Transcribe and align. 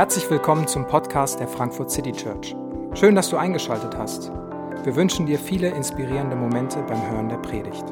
Herzlich 0.00 0.30
willkommen 0.30 0.66
zum 0.66 0.86
Podcast 0.86 1.40
der 1.40 1.46
Frankfurt 1.46 1.90
City 1.90 2.12
Church. 2.12 2.56
Schön, 2.94 3.14
dass 3.14 3.28
du 3.28 3.36
eingeschaltet 3.36 3.94
hast. 3.98 4.30
Wir 4.82 4.96
wünschen 4.96 5.26
dir 5.26 5.38
viele 5.38 5.68
inspirierende 5.68 6.36
Momente 6.36 6.82
beim 6.84 7.10
Hören 7.10 7.28
der 7.28 7.36
Predigt. 7.36 7.84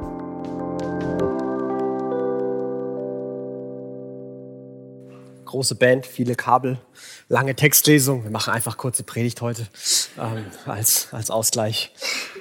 Große 5.45 5.75
Band, 5.75 6.07
viele 6.07 6.35
Kabel, 6.35 6.79
lange 7.29 7.55
Textlesung. 7.55 8.25
Wir 8.25 8.31
machen 8.31 8.55
einfach 8.55 8.79
kurze 8.79 9.03
Predigt 9.03 9.43
heute 9.43 9.69
ähm, 10.19 10.47
als, 10.65 11.09
als 11.13 11.31
Ausgleich. 11.31 11.93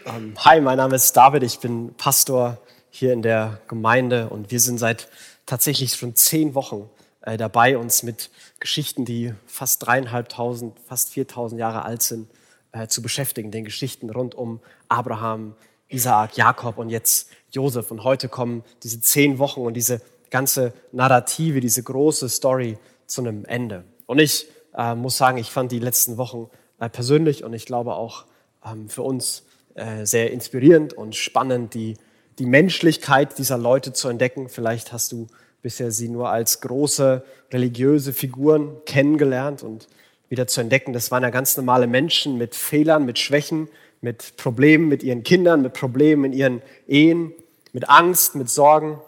Ähm, 0.05 0.34
hi, 0.45 0.61
mein 0.61 0.77
Name 0.77 0.95
ist 0.95 1.11
David, 1.11 1.43
ich 1.43 1.59
bin 1.59 1.93
Pastor 1.95 2.57
hier 2.89 3.11
in 3.11 3.21
der 3.21 3.59
Gemeinde 3.68 4.29
und 4.29 4.49
wir 4.49 4.61
sind 4.61 4.77
seit 4.77 5.10
tatsächlich 5.46 5.93
schon 5.93 6.15
zehn 6.15 6.56
Wochen 6.56 6.89
äh, 7.27 7.36
dabei, 7.36 7.77
uns 7.77 8.04
mit 8.04 8.29
Geschichten, 8.61 9.04
die 9.04 9.33
fast 9.45 9.86
dreieinhalbtausend, 9.86 10.79
fast 10.87 11.09
viertausend 11.09 11.59
Jahre 11.59 11.83
alt 11.83 12.01
sind, 12.01 12.29
äh, 12.71 12.87
zu 12.87 13.01
beschäftigen. 13.01 13.51
Den 13.51 13.65
Geschichten 13.65 14.09
rund 14.09 14.33
um 14.33 14.61
Abraham, 14.87 15.55
Isaak, 15.89 16.37
Jakob 16.37 16.77
und 16.77 16.89
jetzt 16.89 17.29
Josef. 17.51 17.91
Und 17.91 18.05
heute 18.05 18.29
kommen 18.29 18.63
diese 18.83 19.01
zehn 19.01 19.39
Wochen 19.39 19.59
und 19.59 19.73
diese 19.73 20.01
ganze 20.29 20.73
Narrative, 20.93 21.59
diese 21.59 21.83
große 21.83 22.29
Story 22.29 22.77
zu 23.07 23.21
einem 23.21 23.43
Ende. 23.43 23.83
Und 24.05 24.19
ich 24.19 24.47
äh, 24.73 24.95
muss 24.95 25.17
sagen, 25.17 25.37
ich 25.37 25.51
fand 25.51 25.73
die 25.73 25.79
letzten 25.79 26.17
Wochen 26.17 26.50
äh, 26.79 26.89
persönlich 26.89 27.43
und 27.43 27.53
ich 27.53 27.65
glaube 27.65 27.95
auch 27.95 28.25
ähm, 28.65 28.87
für 28.87 29.03
uns 29.03 29.43
äh, 29.75 30.05
sehr 30.05 30.31
inspirierend 30.31 30.93
und 30.93 31.14
spannend, 31.14 31.73
die, 31.73 31.97
die 32.39 32.45
Menschlichkeit 32.45 33.38
dieser 33.38 33.58
Leute 33.58 33.91
zu 33.91 34.08
entdecken. 34.08 34.47
Vielleicht 34.47 34.94
hast 34.94 35.11
du 35.11 35.28
bisher 35.67 35.92
sie 35.92 36.08
nur 36.08 36.30
als 36.30 36.62
große 36.62 37.26
religiöse 37.52 38.14
Figuren 38.14 38.78
kennengelernt 38.86 39.64
und 39.64 39.90
wieder 40.30 40.48
zu 40.48 40.62
entdecken, 40.62 40.94
das 40.94 41.12
waren 41.12 41.24
ja 41.24 41.30
ganz 41.30 41.58
normale 41.58 41.88
Menschen 41.88 42.38
mit 42.38 42.56
Fehlern, 42.56 43.06
mit 43.06 43.20
Schwächen, 43.20 43.68
mit 44.00 44.38
Problemen 44.38 44.88
mit 44.88 45.04
ihren 45.04 45.24
Kindern, 45.24 45.62
mit 45.62 45.74
Problemen 45.74 46.24
in 46.24 46.32
ihren 46.32 46.62
Ehen, 46.88 47.34
mit 47.74 47.90
Angst, 47.90 48.36
mit 48.36 48.50
Sorgen, 48.50 49.02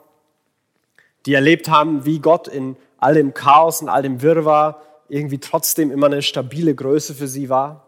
die 1.25 1.33
erlebt 1.33 1.69
haben, 1.69 2.03
wie 2.03 2.19
Gott 2.19 2.49
in 2.49 2.75
all 2.97 3.13
dem 3.13 3.33
Chaos 3.33 3.81
und 3.81 3.87
all 3.87 4.01
dem 4.01 4.21
Wirrwarr 4.21 4.81
irgendwie 5.07 5.37
trotzdem 5.37 5.91
immer 5.91 6.07
eine 6.07 6.21
stabile 6.21 6.75
Größe 6.75 7.15
für 7.15 7.29
sie 7.29 7.47
war. 7.47 7.87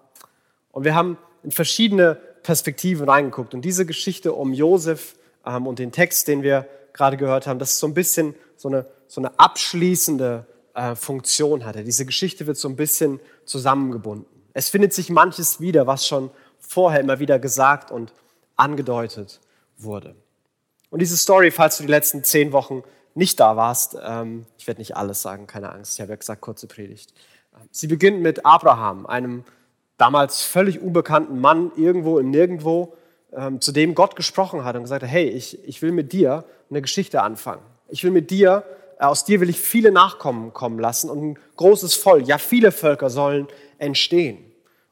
Und 0.71 0.85
wir 0.85 0.95
haben 0.95 1.17
in 1.43 1.51
verschiedene 1.51 2.15
Perspektiven 2.41 3.09
reingeguckt. 3.09 3.53
Und 3.53 3.65
diese 3.65 3.85
Geschichte 3.85 4.31
um 4.31 4.53
Josef 4.53 5.15
ähm, 5.45 5.67
und 5.67 5.77
den 5.77 5.91
Text, 5.91 6.29
den 6.29 6.41
wir 6.41 6.69
gerade 6.93 7.17
gehört 7.17 7.47
haben, 7.47 7.59
das 7.59 7.71
ist 7.71 7.79
so 7.79 7.87
ein 7.87 7.93
bisschen 7.93 8.35
so 8.61 8.69
eine, 8.69 8.85
so 9.07 9.19
eine 9.19 9.39
abschließende 9.39 10.45
äh, 10.75 10.95
Funktion 10.95 11.65
hatte. 11.65 11.83
Diese 11.83 12.05
Geschichte 12.05 12.45
wird 12.45 12.57
so 12.57 12.69
ein 12.69 12.75
bisschen 12.75 13.19
zusammengebunden. 13.43 14.27
Es 14.53 14.69
findet 14.69 14.93
sich 14.93 15.09
manches 15.09 15.59
wieder, 15.59 15.87
was 15.87 16.05
schon 16.05 16.29
vorher 16.59 16.99
immer 16.99 17.19
wieder 17.19 17.39
gesagt 17.39 17.89
und 17.89 18.13
angedeutet 18.55 19.39
wurde. 19.77 20.15
Und 20.91 21.01
diese 21.01 21.17
Story, 21.17 21.49
falls 21.49 21.77
du 21.77 21.83
die 21.83 21.89
letzten 21.89 22.23
zehn 22.23 22.51
Wochen 22.51 22.83
nicht 23.15 23.39
da 23.39 23.55
warst, 23.55 23.97
ähm, 23.99 24.45
ich 24.59 24.67
werde 24.67 24.79
nicht 24.79 24.95
alles 24.95 25.23
sagen, 25.23 25.47
keine 25.47 25.71
Angst, 25.71 25.95
ich 25.95 26.01
habe 26.01 26.11
ja 26.11 26.17
gesagt, 26.17 26.41
kurze 26.41 26.67
Predigt. 26.67 27.13
Sie 27.71 27.87
beginnt 27.87 28.21
mit 28.21 28.45
Abraham, 28.45 29.07
einem 29.07 29.43
damals 29.97 30.41
völlig 30.41 30.79
unbekannten 30.81 31.39
Mann 31.39 31.71
irgendwo 31.75 32.19
im 32.19 32.29
Nirgendwo, 32.29 32.93
ähm, 33.33 33.59
zu 33.59 33.71
dem 33.71 33.95
Gott 33.95 34.15
gesprochen 34.15 34.63
hat 34.63 34.75
und 34.75 34.83
gesagt 34.83 35.03
hat, 35.03 35.09
hey, 35.09 35.27
ich, 35.27 35.67
ich 35.67 35.81
will 35.81 35.91
mit 35.91 36.13
dir 36.13 36.45
eine 36.69 36.81
Geschichte 36.81 37.23
anfangen. 37.23 37.63
Ich 37.91 38.03
will 38.03 38.11
mit 38.11 38.31
dir, 38.31 38.63
äh, 38.99 39.03
aus 39.03 39.25
dir 39.25 39.41
will 39.41 39.49
ich 39.49 39.59
viele 39.59 39.91
Nachkommen 39.91 40.53
kommen 40.53 40.79
lassen 40.79 41.09
und 41.09 41.21
ein 41.21 41.39
großes 41.57 41.95
Volk, 41.95 42.25
ja 42.25 42.37
viele 42.37 42.71
Völker 42.71 43.09
sollen 43.09 43.47
entstehen. 43.77 44.39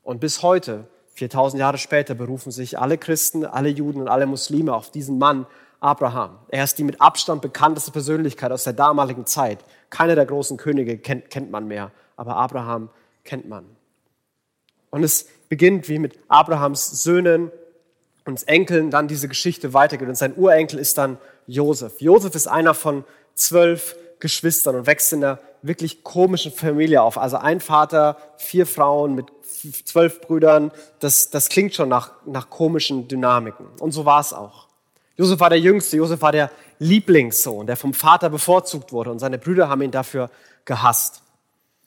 Und 0.03 0.19
bis 0.19 0.43
heute, 0.43 0.87
4000 1.13 1.59
Jahre 1.59 1.77
später, 1.77 2.13
berufen 2.13 2.51
sich 2.51 2.77
alle 2.77 2.97
Christen, 2.97 3.45
alle 3.45 3.69
Juden 3.69 4.01
und 4.01 4.07
alle 4.09 4.25
Muslime 4.25 4.73
auf 4.73 4.91
diesen 4.91 5.17
Mann 5.17 5.47
Abraham. 5.79 6.39
Er 6.49 6.65
ist 6.65 6.77
die 6.77 6.83
mit 6.83 6.99
Abstand 6.99 7.41
bekannteste 7.41 7.91
Persönlichkeit 7.91 8.51
aus 8.51 8.65
der 8.65 8.73
damaligen 8.73 9.25
Zeit. 9.25 9.59
Keiner 9.89 10.15
der 10.15 10.25
großen 10.25 10.57
Könige 10.57 10.97
kennt, 10.97 11.29
kennt 11.29 11.51
man 11.51 11.67
mehr, 11.67 11.91
aber 12.17 12.35
Abraham 12.35 12.89
kennt 13.23 13.47
man. 13.47 13.65
Und 14.89 15.03
es 15.03 15.27
beginnt 15.47 15.87
wie 15.87 15.99
mit 15.99 16.19
Abrahams 16.27 17.03
Söhnen 17.03 17.51
und 18.25 18.47
Enkeln 18.47 18.91
dann 18.91 19.07
diese 19.07 19.27
Geschichte 19.27 19.73
weitergeht. 19.73 20.09
Und 20.09 20.15
sein 20.15 20.35
Urenkel 20.35 20.79
ist 20.79 20.97
dann 20.97 21.17
Josef. 21.49 21.99
Josef 21.99 22.35
ist 22.35 22.47
einer 22.47 22.73
von 22.73 23.03
zwölf 23.33 23.95
Geschwistern 24.19 24.75
und 24.75 24.85
wächst 24.85 25.11
in 25.13 25.23
einer 25.23 25.39
wirklich 25.61 26.03
komischen 26.03 26.51
Familie 26.51 27.01
auf. 27.01 27.17
Also 27.17 27.37
ein 27.37 27.59
Vater, 27.59 28.17
vier 28.37 28.65
Frauen 28.65 29.15
mit 29.15 29.25
zwölf 29.85 30.21
Brüdern. 30.21 30.71
Das, 30.99 31.31
das 31.31 31.49
klingt 31.49 31.73
schon 31.73 31.89
nach, 31.89 32.11
nach 32.25 32.49
komischen 32.49 33.07
Dynamiken. 33.07 33.65
Und 33.79 33.91
so 33.91 34.05
war 34.05 34.19
es 34.19 34.31
auch. 34.31 34.67
Josef 35.17 35.39
war 35.39 35.49
der 35.49 35.59
Jüngste, 35.59 35.97
Josef 35.97 36.21
war 36.21 36.31
der 36.31 36.51
Lieblingssohn, 36.77 37.67
der 37.67 37.75
vom 37.75 37.93
Vater 37.93 38.29
bevorzugt 38.29 38.93
wurde. 38.93 39.11
Und 39.11 39.19
seine 39.19 39.37
Brüder 39.37 39.69
haben 39.69 39.81
ihn 39.81 39.91
dafür 39.91 40.29
gehasst. 40.65 41.23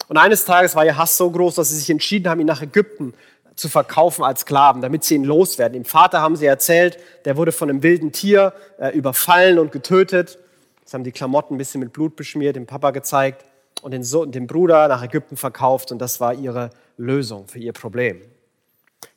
Und 0.08 0.16
eines 0.18 0.44
Tages 0.44 0.74
war 0.74 0.84
ihr 0.84 0.98
Hass 0.98 1.16
so 1.16 1.30
groß, 1.30 1.54
dass 1.54 1.70
sie 1.70 1.76
sich 1.76 1.88
entschieden 1.88 2.28
haben, 2.28 2.40
ihn 2.40 2.46
nach 2.46 2.62
Ägypten 2.62 3.14
zu 3.56 3.68
verkaufen 3.68 4.24
als 4.24 4.40
Sklaven, 4.40 4.82
damit 4.82 5.04
sie 5.04 5.14
ihn 5.14 5.24
loswerden. 5.24 5.74
Dem 5.74 5.84
Vater 5.84 6.20
haben 6.20 6.36
sie 6.36 6.46
erzählt, 6.46 6.98
der 7.24 7.36
wurde 7.36 7.52
von 7.52 7.68
einem 7.68 7.82
wilden 7.82 8.12
Tier 8.12 8.52
äh, 8.78 8.96
überfallen 8.96 9.58
und 9.58 9.72
getötet. 9.72 10.38
Sie 10.84 10.94
haben 10.94 11.04
die 11.04 11.12
Klamotten 11.12 11.54
ein 11.54 11.58
bisschen 11.58 11.80
mit 11.80 11.92
Blut 11.92 12.16
beschmiert, 12.16 12.56
dem 12.56 12.66
Papa 12.66 12.90
gezeigt 12.90 13.44
und 13.82 13.92
den, 13.92 14.04
Sohn, 14.04 14.32
den 14.32 14.46
Bruder 14.46 14.88
nach 14.88 15.02
Ägypten 15.02 15.36
verkauft. 15.36 15.92
Und 15.92 15.98
das 15.98 16.20
war 16.20 16.34
ihre 16.34 16.70
Lösung 16.96 17.46
für 17.46 17.58
ihr 17.58 17.72
Problem. 17.72 18.22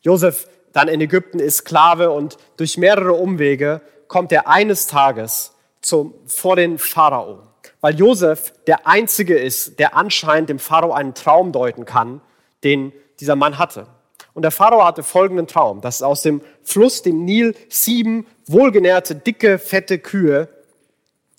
Josef 0.02 0.48
dann 0.74 0.90
in 0.90 1.00
Ägypten 1.00 1.40
ist 1.40 1.58
Sklave 1.58 2.12
und 2.12 2.38
durch 2.58 2.78
mehrere 2.78 3.14
Umwege 3.14 3.82
kommt 4.08 4.34
er 4.34 4.50
eines 4.50 4.88
Tages 4.88 5.54
zum, 5.82 6.14
vor 6.28 6.58
den 6.58 6.78
Pharao. 6.78 7.44
Weil 7.80 7.96
Josef 7.96 8.54
der 8.68 8.86
Einzige 8.86 9.38
ist, 9.38 9.80
der 9.80 9.96
anscheinend 9.96 10.50
dem 10.50 10.60
Pharao 10.60 10.92
einen 10.92 11.14
Traum 11.14 11.52
deuten 11.52 11.86
kann, 11.86 12.20
den 12.64 12.92
dieser 13.20 13.36
Mann 13.36 13.58
hatte. 13.58 13.88
Und 14.36 14.42
der 14.42 14.52
Pharao 14.52 14.84
hatte 14.84 15.02
folgenden 15.02 15.48
Traum, 15.48 15.80
dass 15.80 16.04
aus 16.04 16.22
dem 16.22 16.42
Fluss, 16.62 17.02
dem 17.02 17.24
Nil, 17.24 17.56
sieben 17.70 18.28
wohlgenährte, 18.48 19.16
dicke, 19.16 19.58
fette 19.58 19.98
Kühe 19.98 20.50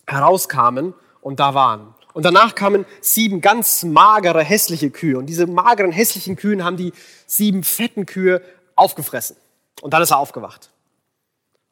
herauskamen 0.07 0.95
und 1.21 1.39
da 1.39 1.53
waren. 1.53 1.95
Und 2.15 2.25
danach 2.25 2.55
kamen 2.55 2.87
sieben 3.03 3.43
ganz 3.43 3.83
magere, 3.83 4.43
hässliche 4.43 4.91
Kühe. 4.91 5.19
Und 5.19 5.27
diese 5.27 5.47
mageren, 5.47 5.93
hässlichen 5.93 6.37
Kühen 6.37 6.65
haben 6.65 6.79
die 6.79 6.95
sieben 7.27 7.65
fetten 7.65 8.07
Kühe 8.07 8.41
aufgefressen. 8.77 9.37
Und 9.83 9.93
dann 9.93 10.01
ist 10.01 10.11
er 10.11 10.19
aufgewacht. 10.19 10.71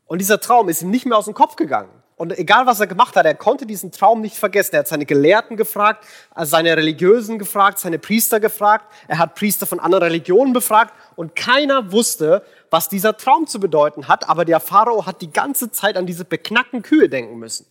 Und 0.05 0.21
dieser 0.21 0.41
Traum 0.41 0.69
ist 0.69 0.83
ihm 0.83 0.91
nicht 0.91 1.07
mehr 1.07 1.17
aus 1.17 1.25
dem 1.25 1.33
Kopf 1.33 1.57
gegangen. 1.57 1.89
Und 2.17 2.39
egal, 2.39 2.67
was 2.67 2.79
er 2.79 2.87
gemacht 2.87 3.17
hat, 3.17 3.27
er 3.27 3.35
konnte 3.35 3.67
diesen 3.67 3.91
Traum 3.91 4.21
nicht 4.21 4.37
vergessen. 4.37 4.77
Er 4.77 4.81
hat 4.81 4.89
seine 4.89 5.05
Gelehrten 5.05 5.57
gefragt, 5.57 6.05
seine 6.37 6.77
Religiösen 6.77 7.41
gefragt, 7.41 7.81
seine 7.81 7.99
Priester 7.99 8.39
gefragt. 8.39 8.87
Er 9.09 9.19
hat 9.19 9.35
Priester 9.35 9.67
von 9.67 9.81
anderen 9.81 10.05
Religionen 10.05 10.53
befragt. 10.53 10.95
Und 11.17 11.35
keiner 11.35 11.91
wusste, 11.91 12.45
was 12.71 12.89
dieser 12.89 13.17
Traum 13.17 13.49
zu 13.49 13.59
bedeuten 13.59 14.07
hat. 14.07 14.29
Aber 14.29 14.45
der 14.45 14.61
Pharao 14.61 15.07
hat 15.07 15.23
die 15.23 15.33
ganze 15.33 15.73
Zeit 15.73 15.97
an 15.97 16.07
diese 16.07 16.25
beknackten 16.25 16.83
Kühe 16.83 17.09
denken 17.09 17.37
müssen. 17.39 17.67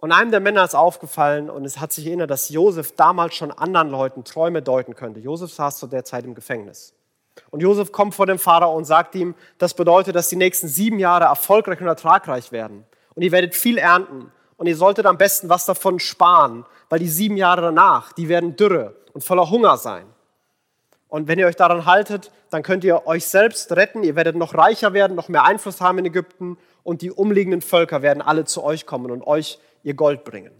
Und 0.00 0.12
einem 0.12 0.30
der 0.30 0.38
Männer 0.38 0.62
ist 0.62 0.76
aufgefallen 0.76 1.50
und 1.50 1.64
es 1.64 1.80
hat 1.80 1.92
sich 1.92 2.06
erinnert, 2.06 2.30
dass 2.30 2.50
Josef 2.50 2.94
damals 2.94 3.34
schon 3.34 3.50
anderen 3.50 3.90
Leuten 3.90 4.22
Träume 4.22 4.62
deuten 4.62 4.94
könnte. 4.94 5.18
Josef 5.18 5.52
saß 5.52 5.78
zu 5.78 5.88
der 5.88 6.04
Zeit 6.04 6.24
im 6.24 6.36
Gefängnis. 6.36 6.94
Und 7.50 7.60
Josef 7.60 7.92
kommt 7.92 8.14
vor 8.14 8.26
dem 8.26 8.38
Pharao 8.38 8.76
und 8.76 8.84
sagt 8.84 9.14
ihm, 9.14 9.34
das 9.58 9.74
bedeutet, 9.74 10.14
dass 10.14 10.28
die 10.28 10.36
nächsten 10.36 10.68
sieben 10.68 10.98
Jahre 10.98 11.24
erfolgreich 11.24 11.80
und 11.80 11.86
ertragreich 11.86 12.52
werden. 12.52 12.84
Und 13.14 13.22
ihr 13.22 13.32
werdet 13.32 13.54
viel 13.54 13.78
ernten. 13.78 14.30
Und 14.56 14.66
ihr 14.66 14.76
solltet 14.76 15.06
am 15.06 15.18
besten 15.18 15.48
was 15.48 15.66
davon 15.66 16.00
sparen, 16.00 16.66
weil 16.88 16.98
die 16.98 17.08
sieben 17.08 17.36
Jahre 17.36 17.62
danach, 17.62 18.12
die 18.12 18.28
werden 18.28 18.56
dürre 18.56 18.96
und 19.12 19.22
voller 19.22 19.50
Hunger 19.50 19.76
sein. 19.76 20.04
Und 21.08 21.26
wenn 21.28 21.38
ihr 21.38 21.46
euch 21.46 21.56
daran 21.56 21.86
haltet, 21.86 22.30
dann 22.50 22.62
könnt 22.62 22.84
ihr 22.84 23.06
euch 23.06 23.26
selbst 23.26 23.72
retten. 23.72 24.02
Ihr 24.02 24.16
werdet 24.16 24.36
noch 24.36 24.54
reicher 24.54 24.92
werden, 24.92 25.14
noch 25.14 25.28
mehr 25.28 25.44
Einfluss 25.44 25.80
haben 25.80 25.98
in 25.98 26.06
Ägypten. 26.06 26.58
Und 26.82 27.02
die 27.02 27.10
umliegenden 27.10 27.62
Völker 27.62 28.02
werden 28.02 28.22
alle 28.22 28.44
zu 28.44 28.62
euch 28.62 28.84
kommen 28.84 29.10
und 29.10 29.26
euch 29.26 29.58
ihr 29.82 29.94
Gold 29.94 30.24
bringen. 30.24 30.52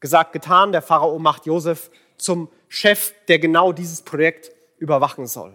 Gesagt, 0.00 0.32
getan, 0.32 0.72
der 0.72 0.82
Pharao 0.82 1.18
macht 1.18 1.46
Josef 1.46 1.90
zum 2.16 2.48
Chef, 2.68 3.14
der 3.28 3.38
genau 3.38 3.72
dieses 3.72 4.02
Projekt 4.02 4.52
überwachen 4.78 5.26
soll. 5.26 5.54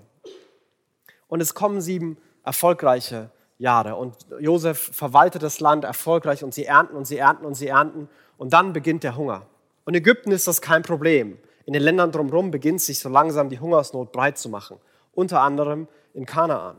Und 1.30 1.40
es 1.40 1.54
kommen 1.54 1.80
sieben 1.80 2.18
erfolgreiche 2.44 3.32
Jahre. 3.58 3.96
Und 3.96 4.16
Josef 4.40 4.92
verwaltet 4.94 5.44
das 5.44 5.62
Land 5.62 5.86
erfolgreich 5.86 6.44
und 6.44 6.54
sie 6.54 6.66
ernten 6.66 6.98
und 6.98 7.06
sie 7.06 7.18
ernten 7.18 7.46
und 7.46 7.56
sie 7.56 7.68
ernten. 7.68 8.10
Und 8.38 8.52
dann 8.52 8.74
beginnt 8.74 9.04
der 9.04 9.16
Hunger. 9.16 9.46
Und 9.86 9.94
in 9.94 10.02
Ägypten 10.02 10.32
ist 10.32 10.48
das 10.48 10.62
kein 10.62 10.82
Problem. 10.82 11.38
In 11.66 11.74
den 11.74 11.84
Ländern 11.84 12.12
drumherum 12.12 12.52
beginnt 12.52 12.82
sich 12.82 13.00
so 13.00 13.10
langsam 13.10 13.50
die 13.50 13.60
Hungersnot 13.60 14.12
breit 14.12 14.38
zu 14.38 14.50
machen. 14.50 14.78
Unter 15.14 15.42
anderem 15.42 15.88
in 16.14 16.26
Kanaan, 16.26 16.78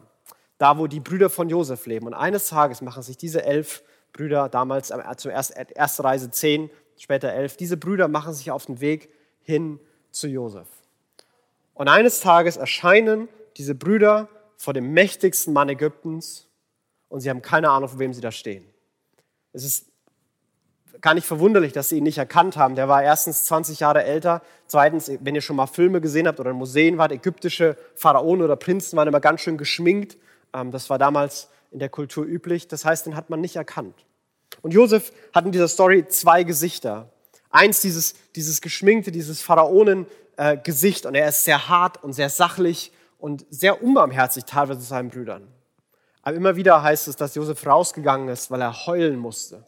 da 0.58 0.78
wo 0.78 0.86
die 0.86 1.00
Brüder 1.00 1.30
von 1.30 1.48
Josef 1.48 1.86
leben. 1.86 2.06
Und 2.06 2.14
eines 2.14 2.48
Tages 2.48 2.82
machen 2.82 3.02
sich 3.02 3.16
diese 3.16 3.44
elf 3.44 3.82
Brüder, 4.12 4.48
damals 4.48 4.92
zuerst 5.18 5.54
erste 5.74 6.04
Reise 6.04 6.30
zehn, 6.30 6.70
später 6.96 7.32
elf, 7.32 7.56
diese 7.56 7.76
Brüder 7.76 8.08
machen 8.08 8.34
sich 8.34 8.50
auf 8.50 8.66
den 8.66 8.80
Weg 8.80 9.10
hin 9.42 9.78
zu 10.10 10.26
Josef. 10.26 10.66
Und 11.74 11.88
eines 11.88 12.20
Tages 12.20 12.56
erscheinen 12.56 13.28
diese 13.56 13.74
Brüder 13.74 14.28
vor 14.60 14.74
dem 14.74 14.92
mächtigsten 14.92 15.54
Mann 15.54 15.70
Ägyptens 15.70 16.46
und 17.08 17.22
sie 17.22 17.30
haben 17.30 17.40
keine 17.40 17.70
Ahnung, 17.70 17.88
vor 17.88 17.98
wem 17.98 18.12
sie 18.12 18.20
da 18.20 18.30
stehen. 18.30 18.62
Es 19.54 19.64
ist 19.64 19.86
gar 21.00 21.14
nicht 21.14 21.26
verwunderlich, 21.26 21.72
dass 21.72 21.88
sie 21.88 21.96
ihn 21.96 22.04
nicht 22.04 22.18
erkannt 22.18 22.58
haben. 22.58 22.74
Der 22.74 22.86
war 22.86 23.02
erstens 23.02 23.46
20 23.46 23.80
Jahre 23.80 24.04
älter. 24.04 24.42
Zweitens, 24.66 25.10
wenn 25.20 25.34
ihr 25.34 25.40
schon 25.40 25.56
mal 25.56 25.66
Filme 25.66 26.02
gesehen 26.02 26.28
habt 26.28 26.40
oder 26.40 26.50
in 26.50 26.56
Museen 26.56 26.98
wart, 26.98 27.10
ägyptische 27.10 27.78
Pharaonen 27.94 28.42
oder 28.44 28.54
Prinzen 28.54 28.98
waren 28.98 29.08
immer 29.08 29.20
ganz 29.20 29.40
schön 29.40 29.56
geschminkt. 29.56 30.18
Ähm, 30.52 30.70
das 30.72 30.90
war 30.90 30.98
damals 30.98 31.48
in 31.70 31.78
der 31.78 31.88
Kultur 31.88 32.26
üblich. 32.26 32.68
Das 32.68 32.84
heißt, 32.84 33.06
den 33.06 33.16
hat 33.16 33.30
man 33.30 33.40
nicht 33.40 33.56
erkannt. 33.56 33.94
Und 34.60 34.74
Josef 34.74 35.10
hat 35.32 35.46
in 35.46 35.52
dieser 35.52 35.68
Story 35.68 36.06
zwei 36.08 36.44
Gesichter. 36.44 37.08
Eins, 37.48 37.80
dieses, 37.80 38.14
dieses 38.36 38.60
geschminkte, 38.60 39.10
dieses 39.10 39.40
Pharaonen-Gesicht. 39.40 41.06
Und 41.06 41.14
er 41.14 41.30
ist 41.30 41.46
sehr 41.46 41.70
hart 41.70 42.04
und 42.04 42.12
sehr 42.12 42.28
sachlich 42.28 42.92
und 43.20 43.46
sehr 43.50 43.82
unbarmherzig 43.82 44.44
teilweise 44.44 44.80
seinen 44.80 45.10
Brüdern. 45.10 45.46
Aber 46.22 46.36
immer 46.36 46.56
wieder 46.56 46.82
heißt 46.82 47.08
es, 47.08 47.16
dass 47.16 47.34
Josef 47.34 47.66
rausgegangen 47.66 48.28
ist, 48.28 48.50
weil 48.50 48.60
er 48.60 48.86
heulen 48.86 49.18
musste. 49.18 49.64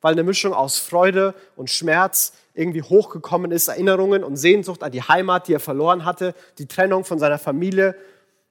Weil 0.00 0.12
eine 0.12 0.22
Mischung 0.22 0.54
aus 0.54 0.78
Freude 0.78 1.34
und 1.56 1.70
Schmerz 1.70 2.32
irgendwie 2.54 2.82
hochgekommen 2.82 3.50
ist, 3.50 3.68
Erinnerungen 3.68 4.22
und 4.22 4.36
Sehnsucht 4.36 4.82
an 4.82 4.92
die 4.92 5.02
Heimat, 5.02 5.48
die 5.48 5.54
er 5.54 5.60
verloren 5.60 6.04
hatte, 6.04 6.34
die 6.58 6.66
Trennung 6.66 7.04
von 7.04 7.18
seiner 7.18 7.38
Familie. 7.38 7.96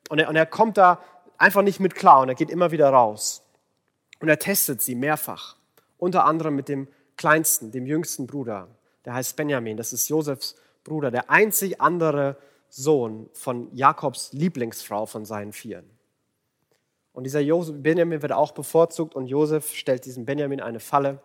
Und 0.09 0.19
er, 0.19 0.29
und 0.29 0.35
er 0.35 0.45
kommt 0.45 0.77
da 0.77 0.99
einfach 1.38 1.61
nicht 1.61 1.79
mit 1.79 1.95
klar 1.95 2.21
und 2.21 2.29
er 2.29 2.35
geht 2.35 2.49
immer 2.49 2.71
wieder 2.71 2.89
raus. 2.89 3.44
Und 4.19 4.27
er 4.27 4.39
testet 4.39 4.81
sie 4.81 4.95
mehrfach. 4.95 5.55
Unter 5.97 6.25
anderem 6.25 6.55
mit 6.55 6.67
dem 6.67 6.88
kleinsten, 7.15 7.71
dem 7.71 7.85
jüngsten 7.85 8.27
Bruder. 8.27 8.67
Der 9.05 9.13
heißt 9.13 9.35
Benjamin. 9.38 9.77
Das 9.77 9.94
ist 9.94 10.09
Josefs 10.09 10.55
Bruder, 10.83 11.11
der 11.11 11.29
einzig 11.29 11.79
andere 11.79 12.38
Sohn 12.69 13.30
von 13.34 13.74
Jakobs 13.75 14.34
Lieblingsfrau 14.34 15.06
von 15.06 15.25
seinen 15.25 15.54
Vieren. 15.54 15.90
Und 17.14 17.24
dieser 17.24 17.42
Benjamin 17.74 18.22
wird 18.22 18.31
auch 18.31 18.52
bevorzugt 18.52 19.16
und 19.16 19.25
Josef 19.28 19.74
stellt 19.74 20.06
diesem 20.06 20.25
Benjamin 20.25 20.62
eine 20.62 20.80
Falle. 20.80 21.19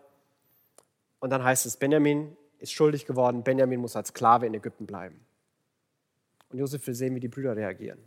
Und 1.20 1.30
dann 1.30 1.44
heißt 1.44 1.66
es, 1.66 1.76
Benjamin 1.76 2.36
ist 2.58 2.72
schuldig 2.72 3.06
geworden, 3.06 3.42
Benjamin 3.42 3.80
muss 3.80 3.96
als 3.96 4.08
Sklave 4.08 4.46
in 4.46 4.54
Ägypten 4.54 4.86
bleiben. 4.86 5.20
Und 6.50 6.58
Josef 6.58 6.86
will 6.86 6.94
sehen, 6.94 7.14
wie 7.14 7.20
die 7.20 7.28
Brüder 7.28 7.56
reagieren. 7.56 7.98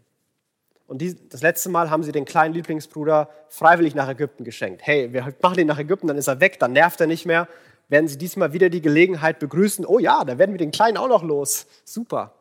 Und 0.88 1.00
die, 1.00 1.16
das 1.30 1.42
letzte 1.42 1.70
Mal 1.70 1.90
haben 1.90 2.04
sie 2.04 2.12
den 2.12 2.26
kleinen 2.26 2.54
Lieblingsbruder 2.54 3.30
freiwillig 3.50 3.96
nach 3.96 4.08
Ägypten 4.08 4.44
geschenkt. 4.44 4.82
Hey, 4.84 5.12
wir 5.14 5.34
machen 5.42 5.60
ihn 5.60 5.68
nach 5.68 5.80
Ägypten, 5.80 6.08
dann 6.08 6.18
ist 6.18 6.28
er 6.28 6.40
weg, 6.40 6.60
dann 6.60 6.74
nervt 6.74 7.02
er 7.02 7.08
nicht 7.08 7.26
mehr. 7.26 7.48
Werden 7.88 8.08
sie 8.08 8.18
diesmal 8.18 8.54
wieder 8.54 8.70
die 8.70 8.82
Gelegenheit 8.82 9.40
begrüßen? 9.40 9.86
Oh 9.86 10.00
ja, 10.00 10.24
da 10.24 10.38
werden 10.38 10.52
wir 10.52 10.58
den 10.58 10.72
Kleinen 10.72 10.98
auch 10.98 11.08
noch 11.08 11.24
los. 11.24 11.66
Super. 11.84 12.35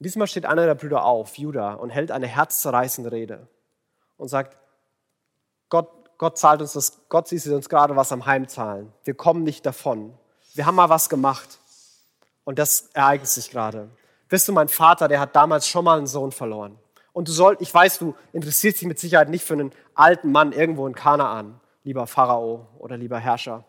Diesmal 0.00 0.26
steht 0.28 0.46
einer 0.46 0.66
der 0.66 0.74
Brüder 0.74 1.04
auf, 1.04 1.38
Judah, 1.38 1.74
und 1.74 1.90
hält 1.90 2.10
eine 2.10 2.26
herzzerreißende 2.26 3.10
Rede 3.10 3.48
und 4.16 4.28
sagt, 4.28 4.56
Gott, 5.68 5.88
Gott 6.18 6.38
zahlt 6.38 6.60
uns 6.60 6.72
das, 6.72 7.00
Gott 7.08 7.28
sieht 7.28 7.46
uns 7.46 7.68
gerade 7.68 7.96
was 7.96 8.12
am 8.12 8.26
Heimzahlen. 8.26 8.92
Wir 9.04 9.14
kommen 9.14 9.42
nicht 9.42 9.66
davon. 9.66 10.14
Wir 10.54 10.66
haben 10.66 10.76
mal 10.76 10.88
was 10.88 11.08
gemacht. 11.08 11.58
Und 12.44 12.58
das 12.58 12.90
ereignet 12.94 13.28
sich 13.28 13.50
gerade. 13.50 13.88
Wisst 14.28 14.48
du, 14.48 14.52
mein 14.52 14.68
Vater, 14.68 15.08
der 15.08 15.20
hat 15.20 15.34
damals 15.36 15.68
schon 15.68 15.84
mal 15.84 15.98
einen 15.98 16.06
Sohn 16.06 16.32
verloren. 16.32 16.78
Und 17.12 17.28
du 17.28 17.32
sollst, 17.32 17.62
ich 17.62 17.72
weiß, 17.72 17.98
du 17.98 18.14
interessierst 18.32 18.80
dich 18.80 18.88
mit 18.88 18.98
Sicherheit 18.98 19.28
nicht 19.28 19.44
für 19.44 19.54
einen 19.54 19.72
alten 19.94 20.30
Mann 20.30 20.52
irgendwo 20.52 20.86
in 20.86 20.94
Kanaan, 20.94 21.60
lieber 21.82 22.06
Pharao 22.06 22.68
oder 22.78 22.96
lieber 22.96 23.18
Herrscher. 23.18 23.64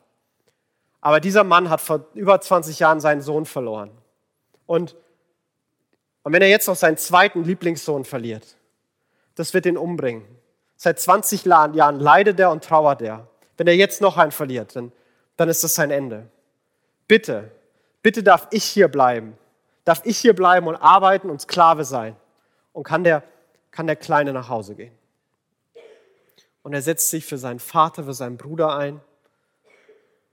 Aber 1.02 1.20
dieser 1.20 1.44
Mann 1.44 1.70
hat 1.70 1.82
vor 1.82 2.06
über 2.14 2.40
20 2.40 2.80
Jahren 2.80 3.00
seinen 3.00 3.22
Sohn 3.22 3.46
verloren. 3.46 3.92
Und, 4.66 4.96
und 6.24 6.34
wenn 6.34 6.42
er 6.42 6.50
jetzt 6.50 6.68
noch 6.68 6.76
seinen 6.76 6.98
zweiten 6.98 7.44
Lieblingssohn 7.44 8.06
verliert, 8.06 8.56
das 9.36 9.54
wird 9.54 9.66
ihn 9.66 9.78
umbringen. 9.78 10.26
Seit 10.76 11.00
20 11.00 11.46
Jahren 11.46 12.00
leidet 12.00 12.40
er 12.40 12.52
und 12.52 12.64
trauert 12.64 13.02
er. 13.02 13.28
Wenn 13.58 13.68
er 13.68 13.76
jetzt 13.76 14.02
noch 14.02 14.18
einen 14.18 14.32
verliert, 14.32 14.76
dann, 14.76 14.92
dann 15.38 15.50
ist 15.50 15.64
das 15.64 15.76
sein 15.76 15.92
Ende. 15.92 16.28
Bitte, 17.08 17.52
bitte 18.02 18.24
darf 18.24 18.48
ich 18.52 18.64
hier 18.64 18.88
bleiben. 18.88 19.38
Darf 19.84 20.02
ich 20.06 20.18
hier 20.18 20.36
bleiben 20.36 20.68
und 20.68 20.76
arbeiten 20.76 21.30
und 21.30 21.42
Sklave 21.42 21.84
sein. 21.84 22.16
Und 22.72 22.84
kann 22.84 23.04
der 23.04 23.24
kann 23.72 23.88
der 23.88 23.96
Kleine 23.96 24.34
nach 24.34 24.50
Hause 24.50 24.76
gehen. 24.76 24.98
Und 26.64 26.74
er 26.74 26.82
setzt 26.82 27.10
sich 27.10 27.26
für 27.26 27.38
seinen 27.38 27.60
Vater, 27.60 28.04
für 28.04 28.14
seinen 28.14 28.38
Bruder 28.38 28.76
ein. 28.76 29.02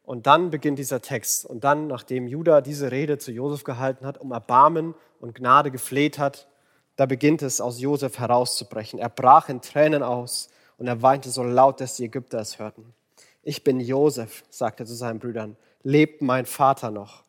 Und 0.07 0.29
dann 0.29 0.51
beginnt 0.51 0.79
dieser 0.79 1.03
Text. 1.03 1.45
Und 1.45 1.65
dann, 1.65 1.89
nachdem 1.89 2.29
Judah 2.29 2.61
diese 2.61 2.93
Rede 2.93 3.19
zu 3.19 3.33
Josef 3.33 3.65
gehalten 3.65 4.07
hat, 4.07 4.19
um 4.19 4.31
Erbarmen 4.31 4.95
und 5.21 5.35
Gnade 5.35 5.73
gefleht 5.73 6.19
hat, 6.19 6.47
da 6.95 7.07
beginnt 7.07 7.43
es 7.43 7.61
aus 7.61 7.81
Josef 7.81 8.19
herauszubrechen. 8.21 9.01
Er 9.01 9.09
brach 9.09 9.49
in 9.49 9.61
Tränen 9.61 10.05
aus 10.05 10.49
und 10.79 10.87
er 10.87 11.03
weinte 11.03 11.29
so 11.29 11.43
laut, 11.43 11.81
dass 11.81 11.97
die 11.97 12.05
Ägypter 12.05 12.39
es 12.39 12.61
hörten. 12.61 12.95
Ich 13.43 13.65
bin 13.65 13.81
Josef, 13.81 14.45
sagte 14.49 14.85
er 14.85 14.87
zu 14.87 14.95
seinen 14.95 15.19
Brüdern. 15.19 15.57
Lebt 15.83 16.23
mein 16.23 16.47
Vater 16.47 16.93
noch? 16.93 17.25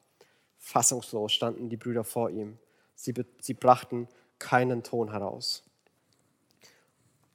Fassungslos 0.60 1.34
standen 1.34 1.70
die 1.70 1.78
Brüder 1.78 2.04
vor 2.04 2.30
ihm. 2.30 2.60
Sie, 2.94 3.14
sie 3.42 3.54
brachten 3.56 4.08
keinen 4.38 4.84
Ton 4.84 5.12
heraus. 5.12 5.64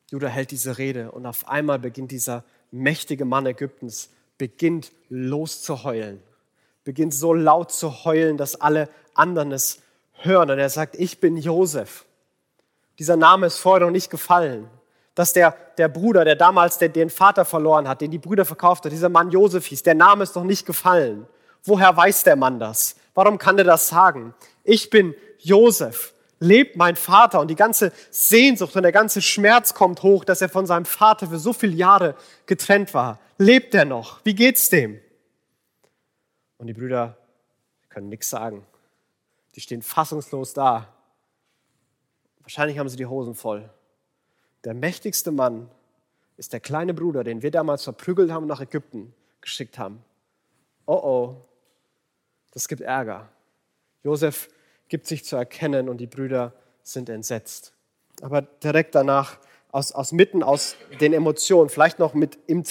Judah 0.08 0.28
hält 0.28 0.52
diese 0.52 0.78
Rede 0.78 1.10
und 1.10 1.26
auf 1.26 1.48
einmal 1.48 1.80
beginnt 1.80 2.12
dieser 2.12 2.44
mächtige 2.70 3.24
Mann 3.24 3.46
Ägyptens, 3.46 4.10
beginnt 4.42 4.90
loszuheulen, 5.08 6.20
beginnt 6.82 7.14
so 7.14 7.32
laut 7.32 7.70
zu 7.70 8.04
heulen, 8.04 8.36
dass 8.36 8.60
alle 8.60 8.88
anderen 9.14 9.52
es 9.52 9.78
hören. 10.14 10.50
Und 10.50 10.58
er 10.58 10.68
sagt, 10.68 10.96
ich 10.96 11.20
bin 11.20 11.36
Josef. 11.36 12.04
Dieser 12.98 13.16
Name 13.16 13.46
ist 13.46 13.58
vorher 13.58 13.86
noch 13.86 13.92
nicht 13.92 14.10
gefallen. 14.10 14.68
Dass 15.14 15.32
der, 15.32 15.54
der 15.78 15.86
Bruder, 15.86 16.24
der 16.24 16.34
damals 16.34 16.78
den, 16.78 16.92
den 16.92 17.08
Vater 17.08 17.44
verloren 17.44 17.86
hat, 17.86 18.00
den 18.00 18.10
die 18.10 18.18
Brüder 18.18 18.44
verkauft 18.44 18.84
hat, 18.84 18.90
dieser 18.90 19.10
Mann 19.10 19.30
Josef 19.30 19.66
hieß, 19.66 19.84
der 19.84 19.94
Name 19.94 20.24
ist 20.24 20.34
noch 20.34 20.42
nicht 20.42 20.66
gefallen. 20.66 21.28
Woher 21.62 21.96
weiß 21.96 22.24
der 22.24 22.34
Mann 22.34 22.58
das? 22.58 22.96
Warum 23.14 23.38
kann 23.38 23.58
er 23.58 23.64
das 23.64 23.86
sagen? 23.86 24.34
Ich 24.64 24.90
bin 24.90 25.14
Josef 25.38 26.11
lebt 26.42 26.76
mein 26.76 26.96
Vater 26.96 27.40
und 27.40 27.48
die 27.48 27.56
ganze 27.56 27.92
Sehnsucht 28.10 28.74
und 28.76 28.82
der 28.82 28.92
ganze 28.92 29.22
Schmerz 29.22 29.74
kommt 29.74 30.02
hoch, 30.02 30.24
dass 30.24 30.42
er 30.42 30.48
von 30.48 30.66
seinem 30.66 30.84
Vater 30.84 31.28
für 31.28 31.38
so 31.38 31.52
viele 31.52 31.74
Jahre 31.74 32.16
getrennt 32.46 32.92
war. 32.94 33.20
Lebt 33.38 33.74
er 33.74 33.84
noch? 33.84 34.24
Wie 34.24 34.34
geht's 34.34 34.68
dem? 34.68 35.00
Und 36.58 36.66
die 36.66 36.74
Brüder 36.74 37.16
können 37.88 38.08
nichts 38.08 38.30
sagen. 38.30 38.66
Die 39.54 39.60
stehen 39.60 39.82
fassungslos 39.82 40.52
da. 40.52 40.92
Wahrscheinlich 42.40 42.78
haben 42.78 42.88
sie 42.88 42.96
die 42.96 43.06
Hosen 43.06 43.34
voll. 43.34 43.70
Der 44.64 44.74
mächtigste 44.74 45.30
Mann 45.30 45.68
ist 46.36 46.52
der 46.52 46.60
kleine 46.60 46.94
Bruder, 46.94 47.24
den 47.24 47.42
wir 47.42 47.50
damals 47.50 47.84
verprügelt 47.84 48.30
haben 48.30 48.44
und 48.44 48.48
nach 48.48 48.60
Ägypten 48.60 49.14
geschickt 49.40 49.78
haben. 49.78 50.04
Oh 50.86 51.00
oh, 51.02 51.36
das 52.52 52.68
gibt 52.68 52.80
Ärger. 52.80 53.28
Josef 54.02 54.48
gibt 54.92 55.06
sich 55.06 55.24
zu 55.24 55.36
erkennen 55.36 55.88
und 55.88 56.02
die 56.02 56.06
Brüder 56.06 56.52
sind 56.82 57.08
entsetzt. 57.08 57.72
Aber 58.20 58.42
direkt 58.42 58.94
danach, 58.94 59.38
aus, 59.70 59.90
aus 59.92 60.12
mitten 60.12 60.42
aus 60.42 60.76
den 61.00 61.14
Emotionen, 61.14 61.70
vielleicht 61.70 61.98
noch 61.98 62.12
mit 62.12 62.38
im, 62.46 62.62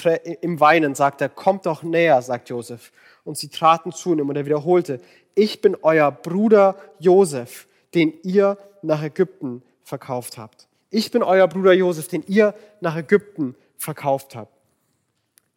im 0.42 0.60
Weinen, 0.60 0.94
sagt 0.94 1.22
er, 1.22 1.30
kommt 1.30 1.66
doch 1.66 1.82
näher, 1.82 2.22
sagt 2.22 2.50
Josef. 2.50 2.92
Und 3.24 3.40
sie 3.40 3.48
traten 3.48 3.92
zu 3.92 4.14
ihm 4.14 4.30
und 4.30 4.36
er 4.36 4.46
wiederholte, 4.46 5.02
ich 5.34 5.62
bin 5.62 5.76
euer 5.82 6.12
Bruder 6.12 6.76
Josef, 7.00 7.68
den 7.96 8.14
ihr 8.22 8.60
nach 8.84 9.02
Ägypten 9.02 9.64
verkauft 9.84 10.38
habt. 10.38 10.68
Ich 10.92 11.10
bin 11.10 11.24
euer 11.24 11.48
Bruder 11.48 11.74
Josef, 11.74 12.08
den 12.08 12.24
ihr 12.28 12.54
nach 12.82 12.96
Ägypten 12.96 13.56
verkauft 13.78 14.36
habt. 14.36 14.54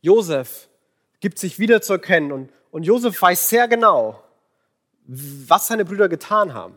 Josef 0.01 0.71
gibt 1.21 1.39
sich 1.39 1.59
wieder 1.59 1.83
zu 1.83 1.93
erkennen 1.93 2.33
und, 2.33 2.51
und 2.71 2.85
Josef 2.85 3.21
weiß 3.21 3.51
sehr 3.51 3.69
genau, 3.69 4.24
was 5.05 5.69
seine 5.69 5.85
Brüder 5.85 6.09
getan 6.09 6.55
haben. 6.55 6.75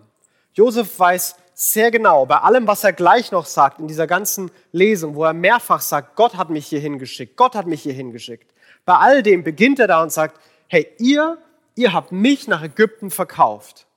Josef 0.53 0.97
weiß 0.99 1.35
sehr 1.53 1.91
genau, 1.91 2.25
bei 2.25 2.37
allem, 2.37 2.67
was 2.67 2.83
er 2.83 2.93
gleich 2.93 3.31
noch 3.31 3.45
sagt 3.45 3.79
in 3.79 3.87
dieser 3.87 4.05
ganzen 4.05 4.51
Lesung, 4.71 5.15
wo 5.15 5.23
er 5.23 5.33
mehrfach 5.33 5.81
sagt, 5.81 6.15
Gott 6.15 6.35
hat 6.35 6.49
mich 6.49 6.67
hier 6.67 6.79
hingeschickt, 6.79 7.35
Gott 7.35 7.55
hat 7.55 7.65
mich 7.65 7.81
hier 7.81 7.93
hingeschickt. 7.93 8.53
Bei 8.85 8.97
all 8.97 9.23
dem 9.23 9.43
beginnt 9.43 9.79
er 9.79 9.87
da 9.87 10.03
und 10.03 10.11
sagt, 10.11 10.39
hey, 10.67 10.87
ihr, 10.99 11.37
ihr 11.75 11.93
habt 11.93 12.11
mich 12.11 12.47
nach 12.47 12.61
Ägypten 12.63 13.09
verkauft. 13.09 13.87